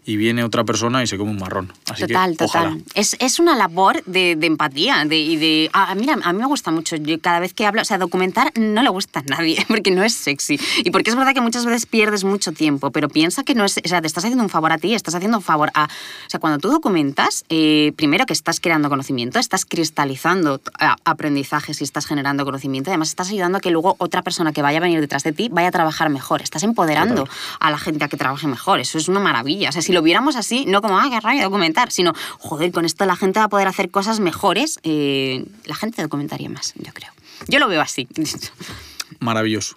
[0.04, 1.72] y viene otra persona y se come un marrón.
[1.90, 2.66] Así Total, que, total.
[2.66, 2.82] ojalá.
[2.94, 5.70] Es, es una labor de, de empatía de, y de...
[5.72, 6.96] A, mira, a mí me gusta mucho.
[6.96, 10.04] Yo cada vez que hablo, o sea, documentar no le gusta a nadie porque no
[10.04, 10.60] es sexy.
[10.84, 13.80] Y porque es verdad que muchas veces pierdes mucho tiempo, pero piensa que no es...
[13.82, 15.84] O sea, te estás haciendo un favor a ti, estás haciendo un favor a...
[15.84, 21.80] O sea, cuando tú documentas, eh, primero que estás creando conocimiento, estás cristalizando a- aprendizajes
[21.80, 22.90] y estás generando conocimiento.
[22.90, 25.48] Además, estás ayudando a que luego otra persona que vaya a venir detrás de ti
[25.52, 26.42] vaya a trabajar mejor.
[26.42, 27.28] Estás empoderando
[27.61, 28.80] a la gente a que trabaje mejor.
[28.80, 29.68] Eso es una maravilla.
[29.68, 32.84] O sea, si lo viéramos así, no como, ah, qué rabia documentar, sino, joder, con
[32.84, 36.92] esto la gente va a poder hacer cosas mejores, eh, la gente documentaría más, yo
[36.92, 37.12] creo.
[37.46, 38.09] Yo lo veo así.
[39.20, 39.76] Maravilloso.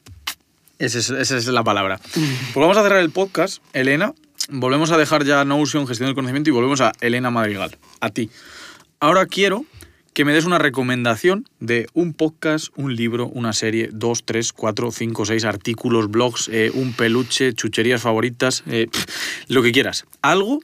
[0.80, 2.00] Esa es, esa es la palabra.
[2.14, 4.14] Pues vamos a cerrar el podcast, Elena.
[4.50, 8.30] Volvemos a dejar ya Notion, gestión del conocimiento, y volvemos a Elena Madrigal, a ti.
[9.00, 9.64] Ahora quiero
[10.14, 14.92] que me des una recomendación de un podcast, un libro, una serie, dos, tres, cuatro,
[14.92, 18.88] cinco, seis artículos, blogs, eh, un peluche, chucherías favoritas, eh,
[19.48, 20.06] lo que quieras.
[20.24, 20.62] Algo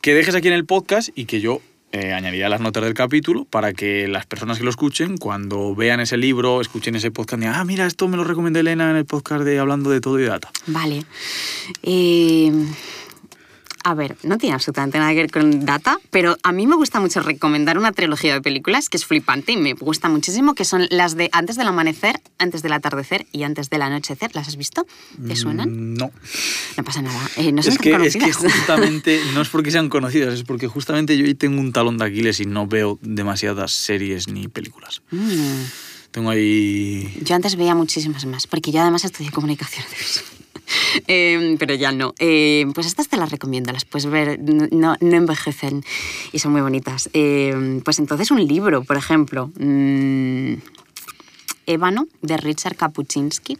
[0.00, 1.60] que dejes aquí en el podcast y que yo
[1.92, 6.16] eh, las notas del capítulo para que las personas que lo escuchen, cuando vean ese
[6.16, 9.44] libro, escuchen ese podcast, digan, ah, mira, esto me lo recomendó Elena en el podcast
[9.44, 10.50] de Hablando de Todo y Data.
[10.66, 11.04] Vale.
[11.84, 12.50] Eh,
[13.88, 16.98] a ver, no tiene absolutamente nada que ver con data, pero a mí me gusta
[16.98, 20.88] mucho recomendar una trilogía de películas que es flipante y me gusta muchísimo, que son
[20.90, 24.34] las de Antes del amanecer, Antes del atardecer y Antes del anochecer.
[24.34, 24.88] ¿Las has visto?
[25.24, 25.70] ¿Te suenan?
[25.70, 26.10] Mm, No.
[26.76, 27.30] No pasa nada.
[27.36, 28.52] Eh, no son es, tan que, es que conocidas.
[28.56, 32.06] justamente, no es porque sean conocidas, es porque justamente yo ahí tengo un talón de
[32.06, 35.00] Aquiles y no veo demasiadas series ni películas.
[35.12, 35.62] Mm.
[36.10, 37.16] Tengo ahí...
[37.22, 39.84] Yo antes veía muchísimas más, porque yo además estudié comunicación.
[41.08, 42.14] Eh, pero ya no.
[42.18, 45.84] Eh, pues estas te las recomiendo, las puedes ver, no, no envejecen
[46.32, 47.10] y son muy bonitas.
[47.12, 50.54] Eh, pues entonces un libro, por ejemplo, mm,
[51.66, 53.58] Ébano, de Richard Kapuczynski.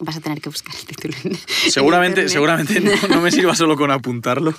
[0.00, 1.14] Vas a tener que buscar el título.
[1.24, 1.38] en- en
[1.70, 4.54] Seguramente, seguramente no, no me sirva solo con apuntarlo,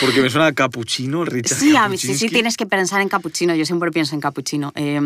[0.00, 3.08] porque me suena a capuchino, Richard Sí, a mí sí, sí tienes que pensar en
[3.08, 5.00] Capuchino, yo siempre pienso en Capuchino, eh,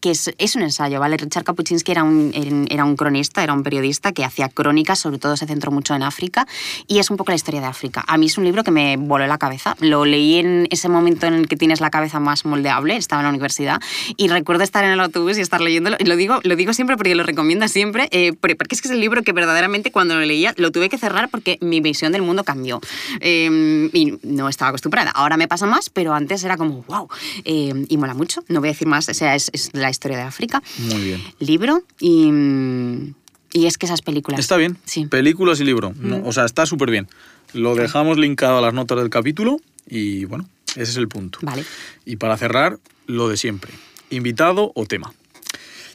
[0.00, 1.16] que es, es un ensayo, ¿vale?
[1.16, 5.36] Richard Kapuczynski era un, era un cronista, era un periodista que hacía crónicas, sobre todo
[5.36, 6.46] se centró mucho en África,
[6.86, 8.04] y es un poco la historia de África.
[8.06, 11.26] A mí es un libro que me voló la cabeza, lo leí en ese momento
[11.26, 13.80] en el que tienes la cabeza más moldeable, estaba en la universidad,
[14.16, 16.96] y recuerdo estar en el autobús y estar leyéndolo, y lo digo, lo digo siempre
[16.96, 20.54] porque lo recomiendo siempre, eh, porque es que el libro que verdaderamente cuando lo leía
[20.56, 22.80] lo tuve que cerrar porque mi visión del mundo cambió.
[23.20, 25.10] Eh, y no estaba acostumbrada.
[25.10, 27.08] Ahora me pasa más, pero antes era como, wow.
[27.44, 28.42] Eh, y mola mucho.
[28.48, 30.62] No voy a decir más, o sea, es, es la historia de África.
[30.78, 31.22] Muy bien.
[31.38, 32.30] Libro y.
[32.30, 33.14] mm,
[33.52, 34.40] Y es que esas películas.
[34.40, 34.76] Está bien.
[34.84, 35.06] Sí.
[35.06, 35.92] Películas y libro.
[35.98, 37.08] No, o sea, está súper bien.
[37.52, 41.38] Lo dejamos linkado a las notas del capítulo y bueno, ese es el punto.
[41.42, 41.64] Vale.
[42.04, 43.72] Y para cerrar, lo de siempre.
[44.10, 45.12] Invitado o tema.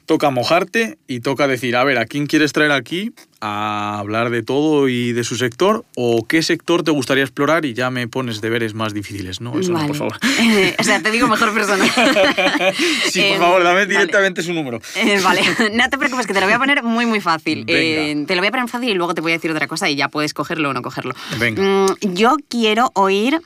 [0.09, 4.41] Toca mojarte y toca decir, a ver, ¿a quién quieres traer aquí a hablar de
[4.41, 5.85] todo y de su sector?
[5.95, 7.63] ¿O qué sector te gustaría explorar?
[7.63, 9.59] Y ya me pones deberes más difíciles, ¿no?
[9.59, 10.17] Eso no, por favor.
[10.39, 11.85] Eh, o sea, te digo mejor persona.
[13.11, 13.85] Sí, Eh, por favor, dame vale.
[13.85, 14.81] directamente su número.
[14.95, 15.41] Eh, vale,
[15.73, 17.65] no te preocupes, que te lo voy a poner muy, muy fácil.
[17.67, 19.91] Eh, te lo voy a poner fácil y luego te voy a decir otra cosa
[19.91, 21.13] y ya puedes cogerlo o no cogerlo.
[21.37, 21.61] Venga.
[21.61, 23.39] Mm, yo quiero oír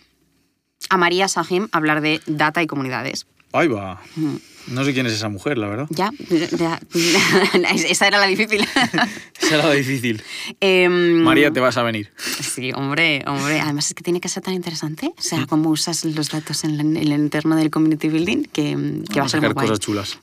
[0.90, 3.28] a María Sahim hablar de data y comunidades.
[3.52, 4.02] Ahí va.
[4.68, 5.88] No sé quién es esa mujer, la verdad.
[5.90, 6.10] Ya,
[6.58, 6.80] ya.
[7.90, 8.62] esa era la difícil.
[9.42, 10.24] Esa era la difícil.
[10.62, 12.10] Em, María, te vas a venir.
[12.18, 13.60] Sí, hombre, hombre.
[13.60, 15.08] Además es que tiene que ser tan interesante.
[15.18, 18.78] O sea, cómo usas los datos en, la- en el entorno del community building, que,
[19.12, 19.68] que va a ser muy guay.
[19.68, 20.18] cosas chulas.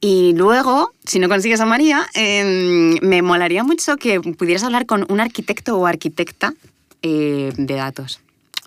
[0.00, 5.06] Y luego, si no consigues a María, em, me molaría mucho que pudieras hablar con
[5.08, 6.52] un arquitecto o arquitecta
[7.02, 8.20] eh, de datos.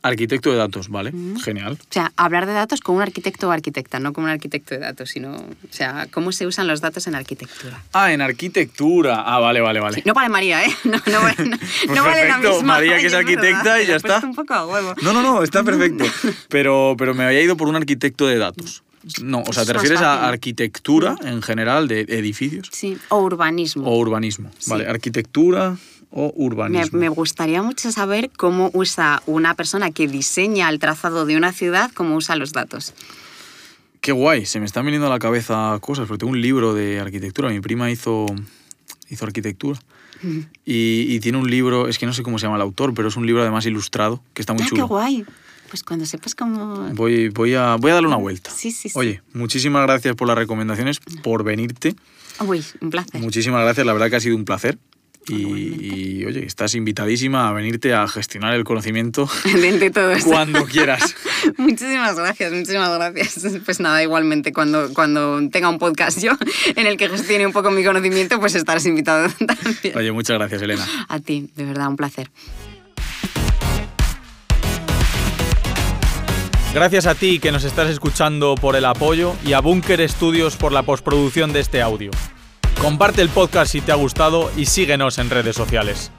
[0.08, 1.12] Arquitecto de datos, vale.
[1.43, 1.74] Genial.
[1.82, 4.80] O sea, hablar de datos con un arquitecto o arquitecta, no con un arquitecto de
[4.82, 7.84] datos, sino, o sea, cómo se usan los datos en arquitectura.
[7.93, 9.24] Ah, en arquitectura.
[9.26, 9.95] Ah, vale, vale, vale.
[9.95, 10.70] Sí, no vale María, ¿eh?
[10.86, 11.58] No, no, vale- no,
[11.95, 12.74] no vale la perfecto, misma.
[12.74, 14.20] María, que es arquitecta y ya está.
[14.24, 14.95] un poco a huevo.
[15.01, 16.05] No, no, no, está perfecto.
[16.49, 18.84] Pero, pero me había ido por un arquitecto de datos.
[19.22, 22.70] No, o sea, ¿te refieres a arquitectura en general de edificios?
[22.74, 23.86] Sí, o urbanismo.
[23.88, 24.51] O urbanismo.
[24.58, 24.70] Sí.
[24.70, 25.78] Vale, arquitectura
[26.12, 26.99] o Me, urbanismo.
[26.99, 31.91] me gustaría mucho saber cómo usa una persona que diseña el trazado de una ciudad,
[31.93, 32.93] cómo usa los datos.
[34.01, 36.99] Qué guay, se me están viniendo a la cabeza cosas, porque tengo un libro de
[36.99, 37.49] arquitectura.
[37.49, 38.26] Mi prima hizo,
[39.10, 39.80] hizo arquitectura.
[40.66, 43.08] Y, y tiene un libro, es que no sé cómo se llama el autor, pero
[43.10, 44.88] es un libro además ilustrado, que está muy Ah, qué chulo.
[44.88, 45.26] guay.
[45.70, 46.89] Pues cuando sepas cómo...
[46.93, 48.49] Voy, voy, a, voy a darle una vuelta.
[48.49, 48.97] Sí, sí, sí.
[48.97, 51.93] Oye, muchísimas gracias por las recomendaciones, por venirte.
[52.39, 53.20] Uy, un placer.
[53.22, 54.78] Muchísimas gracias, la verdad que ha sido un placer.
[55.30, 60.30] Y, y, oye, estás invitadísima a venirte a gestionar el conocimiento de todo esto.
[60.30, 61.15] cuando quieras.
[61.57, 63.59] muchísimas gracias, muchísimas gracias.
[63.65, 66.32] Pues nada, igualmente, cuando, cuando tenga un podcast yo
[66.75, 69.97] en el que gestione un poco mi conocimiento, pues estarás invitado también.
[69.97, 70.86] Oye, muchas gracias, Elena.
[71.07, 72.30] A ti, de verdad, un placer.
[76.73, 80.71] Gracias a ti que nos estás escuchando por el apoyo y a Bunker Studios por
[80.71, 82.11] la postproducción de este audio.
[82.82, 86.11] Comparte el podcast si te ha gustado y síguenos en redes sociales.